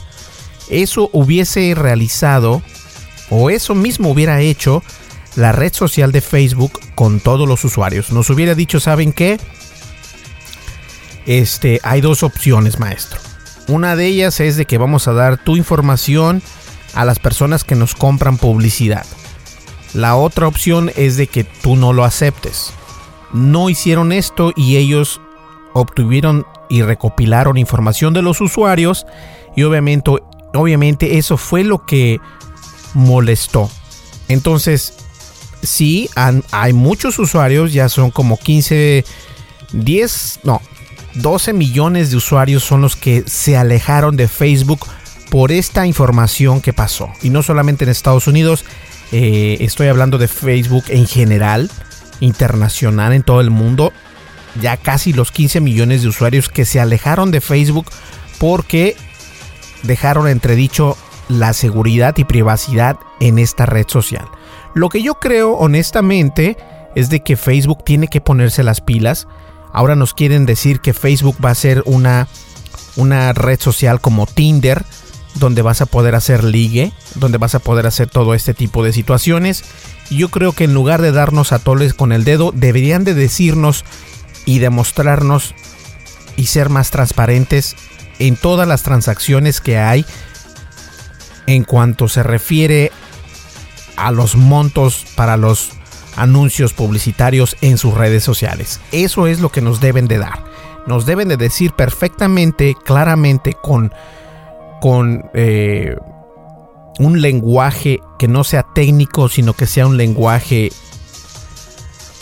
eso 0.68 1.10
hubiese 1.12 1.74
realizado 1.74 2.62
o 3.30 3.50
eso 3.50 3.74
mismo 3.74 4.10
hubiera 4.10 4.40
hecho 4.40 4.82
la 5.34 5.50
red 5.50 5.72
social 5.72 6.12
de 6.12 6.20
Facebook 6.20 6.78
con 6.94 7.18
todos 7.18 7.48
los 7.48 7.64
usuarios. 7.64 8.12
Nos 8.12 8.30
hubiera 8.30 8.54
dicho, 8.54 8.78
¿saben 8.78 9.12
qué? 9.12 9.40
Este, 11.26 11.80
hay 11.82 12.00
dos 12.00 12.22
opciones, 12.22 12.78
maestro. 12.78 13.20
Una 13.68 13.96
de 13.96 14.06
ellas 14.06 14.40
es 14.40 14.56
de 14.56 14.66
que 14.66 14.78
vamos 14.78 15.08
a 15.08 15.12
dar 15.12 15.42
tu 15.42 15.56
información 15.56 16.42
a 16.94 17.04
las 17.04 17.18
personas 17.18 17.64
que 17.64 17.74
nos 17.74 17.94
compran 17.94 18.38
publicidad. 18.38 19.06
La 19.94 20.16
otra 20.16 20.48
opción 20.48 20.90
es 20.96 21.16
de 21.16 21.26
que 21.26 21.44
tú 21.44 21.76
no 21.76 21.92
lo 21.92 22.04
aceptes. 22.04 22.72
No 23.32 23.70
hicieron 23.70 24.12
esto 24.12 24.52
y 24.56 24.76
ellos 24.76 25.20
obtuvieron 25.74 26.46
y 26.68 26.82
recopilaron 26.82 27.58
información 27.58 28.14
de 28.14 28.22
los 28.22 28.40
usuarios 28.40 29.06
y 29.56 29.62
obviamente, 29.62 30.10
obviamente 30.54 31.18
eso 31.18 31.36
fue 31.36 31.64
lo 31.64 31.84
que 31.84 32.18
molestó. 32.94 33.70
Entonces, 34.28 34.94
sí, 35.62 36.08
hay 36.50 36.72
muchos 36.72 37.18
usuarios, 37.18 37.72
ya 37.72 37.88
son 37.88 38.10
como 38.10 38.38
15, 38.38 39.04
10, 39.72 40.40
no, 40.44 40.60
12 41.14 41.52
millones 41.52 42.10
de 42.10 42.16
usuarios 42.16 42.64
son 42.64 42.80
los 42.80 42.96
que 42.96 43.24
se 43.26 43.56
alejaron 43.56 44.16
de 44.16 44.28
Facebook 44.28 44.86
por 45.30 45.52
esta 45.52 45.86
información 45.86 46.60
que 46.60 46.72
pasó. 46.72 47.10
Y 47.22 47.30
no 47.30 47.42
solamente 47.42 47.84
en 47.84 47.90
Estados 47.90 48.26
Unidos, 48.26 48.64
eh, 49.12 49.58
estoy 49.60 49.88
hablando 49.88 50.18
de 50.18 50.28
Facebook 50.28 50.84
en 50.88 51.06
general, 51.06 51.70
internacional 52.20 53.12
en 53.12 53.22
todo 53.22 53.40
el 53.40 53.50
mundo. 53.50 53.92
Ya 54.60 54.76
casi 54.76 55.12
los 55.12 55.32
15 55.32 55.60
millones 55.60 56.02
de 56.02 56.08
usuarios 56.08 56.48
que 56.48 56.64
se 56.64 56.80
alejaron 56.80 57.30
de 57.30 57.40
Facebook 57.40 57.86
porque 58.38 58.96
dejaron 59.82 60.28
entredicho 60.28 60.96
la 61.28 61.52
seguridad 61.52 62.16
y 62.18 62.24
privacidad 62.24 62.98
en 63.20 63.38
esta 63.38 63.66
red 63.66 63.86
social. 63.88 64.26
Lo 64.74 64.88
que 64.88 65.02
yo 65.02 65.14
creo 65.14 65.52
honestamente 65.52 66.56
es 66.94 67.08
de 67.08 67.20
que 67.20 67.36
Facebook 67.36 67.84
tiene 67.84 68.08
que 68.08 68.20
ponerse 68.20 68.62
las 68.62 68.80
pilas 68.80 69.26
Ahora 69.72 69.96
nos 69.96 70.14
quieren 70.14 70.46
decir 70.46 70.80
que 70.80 70.92
Facebook 70.92 71.36
va 71.44 71.50
a 71.50 71.54
ser 71.54 71.82
una, 71.86 72.28
una 72.96 73.32
red 73.32 73.60
social 73.60 74.00
como 74.00 74.26
Tinder, 74.26 74.84
donde 75.34 75.62
vas 75.62 75.80
a 75.80 75.86
poder 75.86 76.14
hacer 76.14 76.44
ligue, 76.44 76.92
donde 77.14 77.38
vas 77.38 77.54
a 77.54 77.58
poder 77.58 77.86
hacer 77.86 78.08
todo 78.08 78.34
este 78.34 78.54
tipo 78.54 78.84
de 78.84 78.92
situaciones. 78.92 79.64
Yo 80.10 80.28
creo 80.28 80.52
que 80.52 80.64
en 80.64 80.74
lugar 80.74 81.00
de 81.00 81.12
darnos 81.12 81.52
a 81.52 81.58
toles 81.58 81.94
con 81.94 82.12
el 82.12 82.24
dedo, 82.24 82.52
deberían 82.54 83.04
de 83.04 83.14
decirnos 83.14 83.84
y 84.44 84.58
demostrarnos 84.58 85.54
y 86.36 86.46
ser 86.46 86.68
más 86.68 86.90
transparentes 86.90 87.76
en 88.18 88.36
todas 88.36 88.68
las 88.68 88.82
transacciones 88.82 89.60
que 89.60 89.78
hay 89.78 90.04
en 91.46 91.64
cuanto 91.64 92.08
se 92.08 92.22
refiere 92.22 92.92
a 93.96 94.10
los 94.10 94.36
montos 94.36 95.06
para 95.16 95.36
los 95.36 95.70
anuncios 96.22 96.72
publicitarios 96.72 97.56
en 97.60 97.78
sus 97.78 97.94
redes 97.94 98.22
sociales. 98.22 98.80
Eso 98.92 99.26
es 99.26 99.40
lo 99.40 99.50
que 99.50 99.60
nos 99.60 99.80
deben 99.80 100.06
de 100.06 100.18
dar. 100.18 100.44
Nos 100.86 101.04
deben 101.04 101.28
de 101.28 101.36
decir 101.36 101.72
perfectamente, 101.72 102.76
claramente, 102.84 103.54
con, 103.60 103.92
con 104.80 105.30
eh, 105.34 105.96
un 106.98 107.20
lenguaje 107.20 108.00
que 108.18 108.28
no 108.28 108.44
sea 108.44 108.62
técnico, 108.62 109.28
sino 109.28 109.54
que 109.54 109.66
sea 109.66 109.86
un 109.86 109.96
lenguaje 109.96 110.70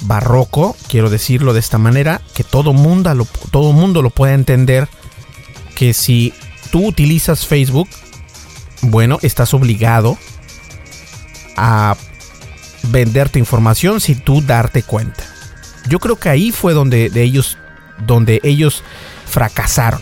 barroco, 0.03 0.75
quiero 0.89 1.11
decirlo 1.11 1.53
de 1.53 1.61
esta 1.61 1.77
manera, 1.77 2.23
que 2.35 2.43
todo 2.43 2.73
mundo 2.73 3.13
lo, 3.15 3.27
todo 3.51 3.73
mundo 3.73 4.01
lo 4.01 4.09
pueda 4.09 4.33
entender, 4.33 4.89
que 5.75 5.93
si 5.93 6.33
tú 6.71 6.87
utilizas 6.87 7.47
Facebook, 7.47 7.89
bueno, 8.81 9.19
estás 9.21 9.53
obligado 9.53 10.17
a 11.57 11.97
vender 12.85 13.29
tu 13.29 13.39
información 13.39 14.01
sin 14.01 14.21
tú 14.21 14.43
darte 14.43 14.83
cuenta. 14.83 15.25
Yo 15.89 15.99
creo 15.99 16.17
que 16.17 16.29
ahí 16.29 16.53
fue 16.53 16.73
donde 16.75 17.11
de 17.11 17.23
ellos, 17.23 17.59
donde 18.07 18.41
ellos 18.43 18.83
fracasaron. 19.27 20.01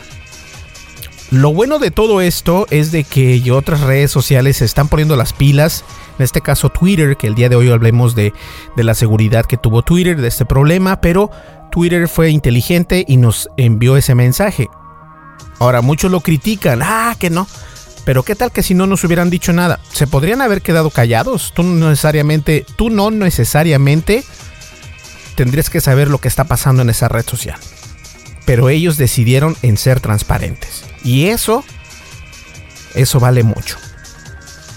Lo 1.31 1.53
bueno 1.53 1.79
de 1.79 1.91
todo 1.91 2.23
esto 2.23 2.67
es 2.71 2.91
de 2.91 3.05
que 3.05 3.53
otras 3.53 3.83
redes 3.83 4.11
sociales 4.11 4.57
se 4.59 4.65
están 4.65 4.89
poniendo 4.89 5.15
las 5.15 5.35
pilas. 5.35 5.85
En 6.19 6.25
este 6.25 6.41
caso 6.41 6.71
Twitter, 6.71 7.17
que 7.17 7.27
el 7.27 7.35
día 7.35 7.51
de 7.51 7.57
hoy 7.57 7.71
hablemos 7.71 8.15
de, 8.15 8.33
de 8.77 8.85
la 8.85 8.95
seguridad 8.95 9.45
que 9.45 9.59
tuvo 9.59 9.83
Twitter, 9.83 10.19
de 10.21 10.29
este 10.29 10.47
problema, 10.47 11.03
pero 11.03 11.31
Twitter 11.71 12.09
fue 12.09 12.31
inteligente 12.31 13.05
y 13.07 13.19
nos 13.19 13.51
envió 13.59 13.97
ese 13.99 14.15
mensaje. 14.15 14.69
Ahora 15.59 15.83
muchos 15.83 16.11
lo 16.11 16.21
critican, 16.21 16.81
ah, 16.83 17.15
que 17.19 17.31
no, 17.31 17.47
pero 18.09 18.23
qué 18.23 18.35
tal 18.35 18.51
que 18.53 18.63
si 18.63 18.73
no 18.73 18.87
nos 18.87 19.05
hubieran 19.05 19.29
dicho 19.29 19.53
nada, 19.53 19.81
se 19.93 20.07
podrían 20.07 20.41
haber 20.41 20.63
quedado 20.63 20.89
callados. 20.89 21.53
Tú 21.55 21.63
no 21.63 21.91
necesariamente, 21.91 22.65
tú 22.75 22.89
no 22.89 23.11
necesariamente 23.11 24.25
tendrías 25.35 25.69
que 25.69 25.83
saber 25.83 26.09
lo 26.09 26.17
que 26.17 26.29
está 26.29 26.45
pasando 26.45 26.81
en 26.81 26.89
esa 26.89 27.09
red 27.09 27.27
social. 27.27 27.59
Pero 28.47 28.71
ellos 28.71 28.97
decidieron 28.97 29.59
en 29.61 29.77
ser 29.77 30.01
transparentes. 30.01 30.85
Y 31.05 31.27
eso, 31.27 31.63
eso 32.95 33.21
vale 33.21 33.43
mucho. 33.43 33.77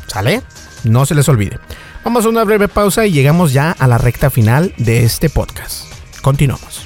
¿Sale? 0.08 0.42
No 0.84 1.06
se 1.06 1.16
les 1.16 1.30
olvide. 1.30 1.58
Vamos 2.04 2.26
a 2.26 2.30
una 2.30 2.44
breve 2.44 2.68
pausa 2.68 3.06
y 3.06 3.14
llegamos 3.14 3.54
ya 3.54 3.72
a 3.72 3.88
la 3.88 3.98
recta 3.98 4.30
final 4.30 4.74
de 4.76 5.06
este 5.06 5.30
podcast. 5.30 5.86
Continuamos. 6.22 6.86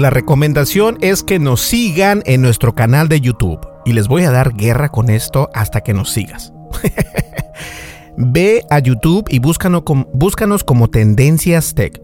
La 0.00 0.10
recomendación 0.10 0.98
es 1.00 1.22
que 1.22 1.38
nos 1.38 1.60
sigan 1.60 2.22
en 2.26 2.42
nuestro 2.42 2.74
canal 2.74 3.08
de 3.08 3.20
YouTube. 3.20 3.60
Y 3.84 3.92
les 3.92 4.08
voy 4.08 4.24
a 4.24 4.30
dar 4.30 4.54
guerra 4.54 4.88
con 4.88 5.10
esto 5.10 5.50
hasta 5.54 5.82
que 5.82 5.94
nos 5.94 6.10
sigas. 6.10 6.52
Ve 8.16 8.64
a 8.70 8.78
YouTube 8.78 9.26
y 9.28 9.38
búscanos, 9.38 9.82
búscanos 10.12 10.64
como 10.64 10.90
Tendencias 10.90 11.74
Tech. 11.74 12.00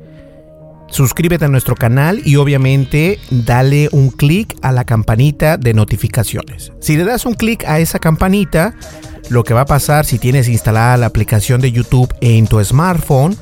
suscríbete 0.89 1.45
a 1.45 1.49
nuestro 1.49 1.75
canal 1.75 2.23
y 2.25 2.37
obviamente 2.37 3.19
dale 3.31 3.89
un 3.93 4.11
clic 4.11 4.57
a 4.63 4.73
la 4.73 4.85
campanita 4.85 5.57
de 5.57 5.75
notificaciones. 5.75 6.73
Si 6.81 6.97
le 6.97 7.05
das 7.05 7.27
un 7.27 7.35
clic 7.35 7.65
a 7.67 7.81
esa 7.81 7.99
campanita, 7.99 8.75
lo 9.29 9.43
que 9.43 9.53
va 9.53 9.63
a 9.63 9.67
pasar 9.67 10.05
si 10.05 10.19
tienes 10.19 10.49
instalada 10.49 10.97
la 10.97 11.07
aplicación 11.07 11.61
de 11.61 11.73
YouTube 11.73 12.15
en 12.21 12.47
tu 12.47 12.63
smartphone 12.65 13.37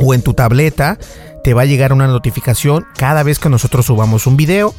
o 0.00 0.14
en 0.14 0.22
tu 0.22 0.32
tableta, 0.34 0.98
te 1.44 1.52
va 1.52 1.62
a 1.62 1.66
llegar 1.66 1.92
una 1.92 2.06
notificación 2.06 2.86
cada 2.96 3.22
vez 3.22 3.38
que 3.38 3.50
nosotros 3.50 3.84
subamos 3.84 4.26
un 4.26 4.38
video. 4.38 4.74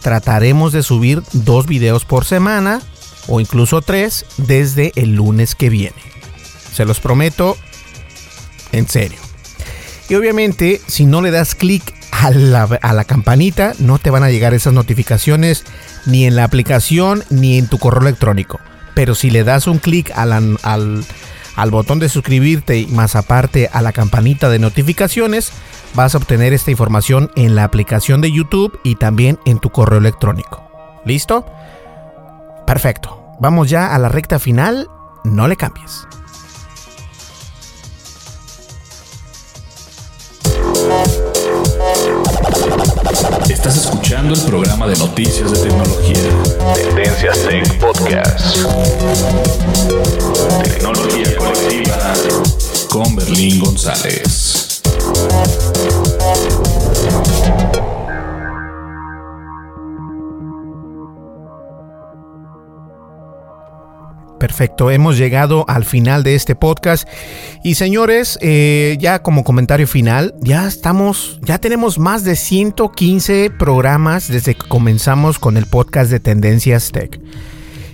Trataremos 0.00 0.72
de 0.72 0.84
subir 0.84 1.22
dos 1.32 1.66
videos 1.66 2.04
por 2.04 2.24
semana 2.24 2.80
o 3.26 3.40
incluso 3.40 3.82
tres 3.82 4.24
desde 4.36 4.92
el 4.94 5.16
lunes 5.16 5.56
que 5.56 5.70
viene. 5.70 5.96
Se 6.72 6.84
los 6.84 7.00
prometo 7.00 7.56
en 8.70 8.88
serio. 8.88 9.18
Y 10.08 10.14
obviamente, 10.14 10.80
si 10.86 11.04
no 11.04 11.20
le 11.20 11.32
das 11.32 11.56
clic 11.56 11.82
a 12.12 12.30
la, 12.30 13.04
campanita, 13.04 13.72
no 13.80 13.98
te 13.98 14.10
van 14.10 14.22
a 14.22 14.30
llegar 14.30 14.54
esas 14.54 14.72
notificaciones 14.72 15.64
ni 16.06 16.26
en 16.26 16.36
la 16.36 16.44
aplicación 16.44 17.24
ni 17.28 17.58
en 17.58 17.66
tu 17.66 17.78
correo 17.78 18.02
electrónico. 18.02 18.60
Pero 18.94 19.16
si 19.16 19.30
le 19.30 19.42
das 19.42 19.66
un 19.66 19.78
clic 19.78 20.12
al, 20.14 20.32
al 20.62 21.70
botón 21.72 21.98
de 21.98 22.08
suscribirte 22.08 22.78
y 22.78 22.86
más 22.86 23.16
aparte 23.16 23.68
a 23.72 23.82
la 23.82 23.92
campanita 23.92 24.48
de 24.48 24.60
notificaciones, 24.60 25.52
vas 25.94 26.14
a 26.14 26.18
obtener 26.18 26.52
esta 26.52 26.70
información 26.70 27.30
en 27.36 27.54
la 27.54 27.64
aplicación 27.64 28.20
de 28.20 28.32
YouTube 28.32 28.78
y 28.82 28.96
también 28.96 29.38
en 29.44 29.58
tu 29.58 29.70
correo 29.70 29.98
electrónico. 29.98 30.62
¿Listo? 31.04 31.46
Perfecto. 32.66 33.20
Vamos 33.40 33.70
ya 33.70 33.94
a 33.94 33.98
la 33.98 34.08
recta 34.08 34.38
final. 34.38 34.88
No 35.24 35.48
le 35.48 35.56
cambies. 35.56 36.06
Estás 43.48 43.76
escuchando 43.76 44.34
el 44.34 44.40
programa 44.42 44.86
de 44.86 44.96
noticias 44.96 45.50
de 45.52 45.68
tecnología. 45.68 46.74
Tendencias 46.74 47.38
Tech 47.46 47.78
Podcast. 47.78 48.56
Tecnología 50.62 51.36
colectiva 51.36 52.14
con 52.90 53.16
Berlín 53.16 53.60
González. 53.60 54.82
Perfecto, 64.44 64.90
hemos 64.90 65.16
llegado 65.16 65.64
al 65.68 65.86
final 65.86 66.22
de 66.22 66.34
este 66.34 66.54
podcast 66.54 67.08
y 67.62 67.76
señores, 67.76 68.38
eh, 68.42 68.98
ya 69.00 69.22
como 69.22 69.42
comentario 69.42 69.86
final, 69.86 70.34
ya 70.38 70.68
estamos, 70.68 71.40
ya 71.40 71.56
tenemos 71.56 71.98
más 71.98 72.24
de 72.24 72.36
115 72.36 73.48
programas 73.58 74.28
desde 74.28 74.54
que 74.54 74.68
comenzamos 74.68 75.38
con 75.38 75.56
el 75.56 75.64
podcast 75.64 76.10
de 76.10 76.20
Tendencias 76.20 76.92
Tech. 76.92 77.18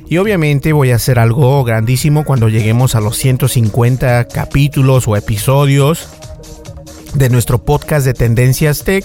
Y 0.08 0.18
obviamente 0.18 0.72
voy 0.72 0.90
a 0.90 0.96
hacer 0.96 1.20
algo 1.20 1.62
grandísimo 1.62 2.24
cuando 2.24 2.48
lleguemos 2.48 2.96
a 2.96 3.00
los 3.00 3.16
150 3.16 4.26
capítulos 4.26 5.06
o 5.06 5.16
episodios 5.16 6.08
de 7.14 7.30
nuestro 7.30 7.64
podcast 7.64 8.04
de 8.04 8.14
Tendencias 8.14 8.82
Tech. 8.82 9.04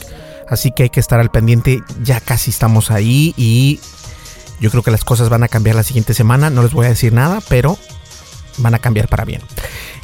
Así 0.50 0.72
que 0.72 0.84
hay 0.84 0.90
que 0.90 1.00
estar 1.00 1.20
al 1.20 1.30
pendiente, 1.30 1.80
ya 2.02 2.20
casi 2.22 2.50
estamos 2.50 2.90
ahí 2.90 3.36
y 3.38 3.80
yo 4.60 4.70
creo 4.72 4.84
que 4.84 4.92
las 4.92 5.04
cosas 5.04 5.30
van 5.30 5.44
a 5.44 5.48
cambiar 5.48 5.76
la 5.76 5.84
siguiente 5.84 6.14
semana. 6.14 6.50
No 6.50 6.64
les 6.64 6.74
voy 6.74 6.86
a 6.86 6.90
decir 6.90 7.14
nada, 7.14 7.42
pero 7.50 7.78
van 8.58 8.74
a 8.74 8.80
cambiar 8.80 9.08
para 9.08 9.26
bien. 9.26 9.42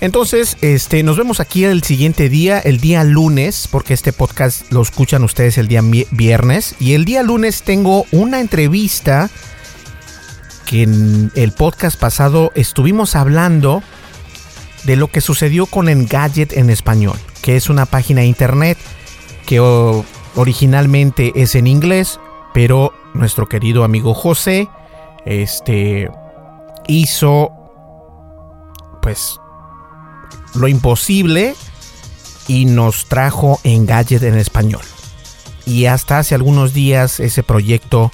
Entonces, 0.01 0.57
este, 0.61 1.03
nos 1.03 1.17
vemos 1.17 1.39
aquí 1.39 1.63
el 1.63 1.83
siguiente 1.83 2.27
día, 2.29 2.59
el 2.59 2.79
día 2.79 3.03
lunes, 3.03 3.67
porque 3.71 3.93
este 3.93 4.13
podcast 4.13 4.71
lo 4.71 4.81
escuchan 4.81 5.23
ustedes 5.23 5.57
el 5.57 5.67
día 5.67 5.81
viernes. 6.11 6.75
Y 6.79 6.93
el 6.93 7.05
día 7.05 7.23
lunes 7.23 7.63
tengo 7.63 8.05
una 8.11 8.39
entrevista 8.39 9.29
que 10.65 10.83
en 10.83 11.31
el 11.35 11.51
podcast 11.51 11.99
pasado 11.99 12.51
estuvimos 12.55 13.15
hablando 13.15 13.83
de 14.83 14.95
lo 14.95 15.07
que 15.07 15.21
sucedió 15.21 15.65
con 15.65 15.89
Engadget 15.89 16.53
en 16.53 16.69
español, 16.69 17.17
que 17.41 17.55
es 17.55 17.69
una 17.69 17.85
página 17.85 18.21
de 18.21 18.27
internet 18.27 18.77
que 19.45 19.59
originalmente 19.59 21.31
es 21.35 21.55
en 21.55 21.67
inglés, 21.67 22.19
pero 22.53 22.93
nuestro 23.13 23.47
querido 23.47 23.83
amigo 23.83 24.13
José 24.13 24.69
este 25.25 26.09
hizo 26.87 27.51
pues 29.01 29.39
lo 30.55 30.67
imposible 30.67 31.55
y 32.47 32.65
nos 32.65 33.05
trajo 33.05 33.59
Engadget 33.63 34.23
en 34.23 34.37
español. 34.37 34.81
Y 35.65 35.85
hasta 35.85 36.19
hace 36.19 36.35
algunos 36.35 36.73
días 36.73 37.19
ese 37.19 37.43
proyecto 37.43 38.11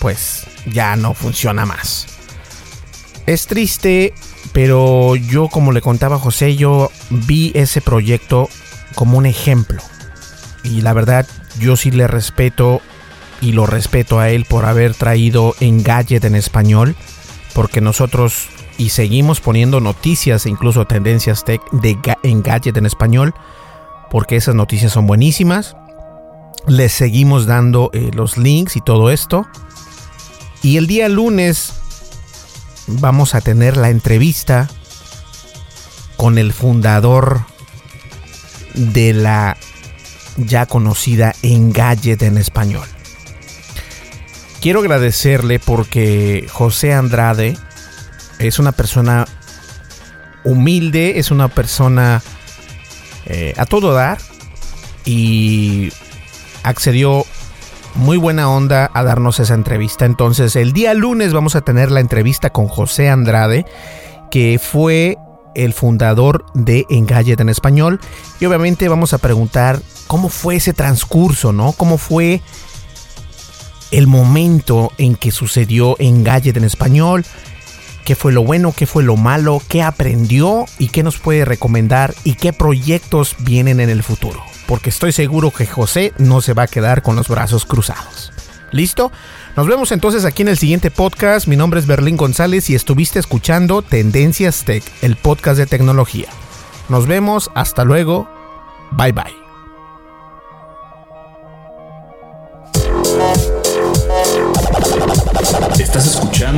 pues 0.00 0.46
ya 0.66 0.96
no 0.96 1.14
funciona 1.14 1.66
más. 1.66 2.06
Es 3.26 3.46
triste, 3.46 4.14
pero 4.52 5.16
yo 5.16 5.48
como 5.48 5.72
le 5.72 5.80
contaba 5.80 6.18
José, 6.18 6.56
yo 6.56 6.90
vi 7.10 7.52
ese 7.54 7.80
proyecto 7.80 8.48
como 8.94 9.16
un 9.16 9.26
ejemplo. 9.26 9.82
Y 10.62 10.82
la 10.82 10.92
verdad, 10.92 11.26
yo 11.58 11.76
sí 11.76 11.90
le 11.90 12.06
respeto 12.06 12.82
y 13.44 13.52
lo 13.52 13.66
respeto 13.66 14.20
a 14.20 14.30
él 14.30 14.46
por 14.46 14.64
haber 14.64 14.94
traído 14.94 15.54
Engadget 15.60 16.24
en 16.24 16.34
español, 16.34 16.96
porque 17.52 17.82
nosotros 17.82 18.48
y 18.78 18.88
seguimos 18.88 19.40
poniendo 19.40 19.80
noticias 19.80 20.46
e 20.46 20.48
incluso 20.48 20.86
tendencias 20.86 21.44
tech 21.44 21.60
de 21.70 21.98
Engadget 22.22 22.76
en 22.78 22.86
español, 22.86 23.34
porque 24.10 24.36
esas 24.36 24.54
noticias 24.54 24.92
son 24.92 25.06
buenísimas. 25.06 25.76
Les 26.66 26.92
seguimos 26.92 27.44
dando 27.44 27.90
eh, 27.92 28.10
los 28.14 28.38
links 28.38 28.76
y 28.76 28.80
todo 28.80 29.10
esto. 29.10 29.46
Y 30.62 30.78
el 30.78 30.86
día 30.86 31.10
lunes 31.10 31.74
vamos 32.86 33.34
a 33.34 33.42
tener 33.42 33.76
la 33.76 33.90
entrevista 33.90 34.70
con 36.16 36.38
el 36.38 36.54
fundador 36.54 37.42
de 38.72 39.12
la 39.12 39.58
ya 40.38 40.64
conocida 40.64 41.34
Engadget 41.42 42.22
en 42.22 42.38
español 42.38 42.88
quiero 44.64 44.80
agradecerle 44.80 45.58
porque 45.58 46.46
José 46.50 46.94
Andrade 46.94 47.58
es 48.38 48.58
una 48.58 48.72
persona 48.72 49.26
humilde, 50.42 51.18
es 51.18 51.30
una 51.30 51.48
persona 51.48 52.22
eh, 53.26 53.52
a 53.58 53.66
todo 53.66 53.92
dar 53.92 54.16
y 55.04 55.92
accedió 56.62 57.26
muy 57.94 58.16
buena 58.16 58.48
onda 58.48 58.90
a 58.94 59.02
darnos 59.02 59.38
esa 59.38 59.52
entrevista. 59.52 60.06
Entonces 60.06 60.56
el 60.56 60.72
día 60.72 60.94
lunes 60.94 61.34
vamos 61.34 61.56
a 61.56 61.60
tener 61.60 61.90
la 61.90 62.00
entrevista 62.00 62.48
con 62.48 62.66
José 62.66 63.10
Andrade, 63.10 63.66
que 64.30 64.58
fue 64.58 65.18
el 65.54 65.74
fundador 65.74 66.46
de 66.54 66.86
Engadget 66.88 67.38
en 67.38 67.50
español. 67.50 68.00
Y 68.40 68.46
obviamente 68.46 68.88
vamos 68.88 69.12
a 69.12 69.18
preguntar 69.18 69.82
cómo 70.06 70.30
fue 70.30 70.56
ese 70.56 70.72
transcurso, 70.72 71.52
¿no? 71.52 71.72
¿Cómo 71.72 71.98
fue 71.98 72.40
el 73.90 74.06
momento 74.06 74.92
en 74.98 75.14
que 75.14 75.30
sucedió 75.30 75.96
en 75.98 76.24
Gadget 76.24 76.56
en 76.56 76.64
español, 76.64 77.24
qué 78.04 78.14
fue 78.14 78.32
lo 78.32 78.44
bueno, 78.44 78.74
qué 78.76 78.86
fue 78.86 79.02
lo 79.02 79.16
malo, 79.16 79.62
qué 79.68 79.82
aprendió 79.82 80.66
y 80.78 80.88
qué 80.88 81.02
nos 81.02 81.18
puede 81.18 81.44
recomendar 81.44 82.14
y 82.24 82.34
qué 82.34 82.52
proyectos 82.52 83.36
vienen 83.40 83.80
en 83.80 83.90
el 83.90 84.02
futuro. 84.02 84.42
Porque 84.66 84.90
estoy 84.90 85.12
seguro 85.12 85.50
que 85.50 85.66
José 85.66 86.12
no 86.18 86.40
se 86.40 86.54
va 86.54 86.64
a 86.64 86.68
quedar 86.68 87.02
con 87.02 87.16
los 87.16 87.28
brazos 87.28 87.66
cruzados. 87.66 88.32
¿Listo? 88.70 89.12
Nos 89.56 89.68
vemos 89.68 89.92
entonces 89.92 90.24
aquí 90.24 90.42
en 90.42 90.48
el 90.48 90.58
siguiente 90.58 90.90
podcast. 90.90 91.46
Mi 91.46 91.54
nombre 91.54 91.78
es 91.78 91.86
Berlín 91.86 92.16
González 92.16 92.68
y 92.70 92.74
estuviste 92.74 93.20
escuchando 93.20 93.82
Tendencias 93.82 94.64
Tech, 94.64 94.82
el 95.00 95.16
podcast 95.16 95.58
de 95.58 95.66
tecnología. 95.66 96.28
Nos 96.88 97.06
vemos, 97.06 97.50
hasta 97.54 97.84
luego. 97.84 98.28
Bye 98.90 99.12
bye. 99.12 99.43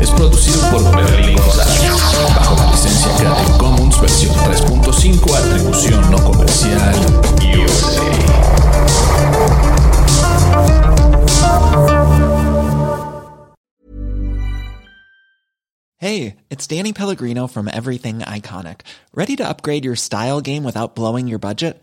es 0.00 0.10
producido 0.12 0.60
por 0.70 0.96
Berlín 0.96 1.36
González, 1.36 1.92
bajo 2.34 2.56
la 2.56 2.70
licencia 2.70 3.14
Creative 3.16 3.58
Commons 3.58 4.00
versión 4.00 4.34
3.5, 4.34 5.34
atribución 5.36 6.10
no 6.10 6.18
comercial 6.24 6.80
Hey, 15.98 16.36
it's 16.48 16.66
Danny 16.66 16.94
Pellegrino 16.94 17.46
from 17.46 17.68
Everything 17.68 18.20
Iconic. 18.20 18.80
¿Ready 19.12 19.36
to 19.36 19.46
upgrade 19.46 19.84
your 19.84 19.96
style 19.96 20.40
game 20.40 20.64
without 20.64 20.94
blowing 20.94 21.28
your 21.28 21.38
budget? 21.38 21.82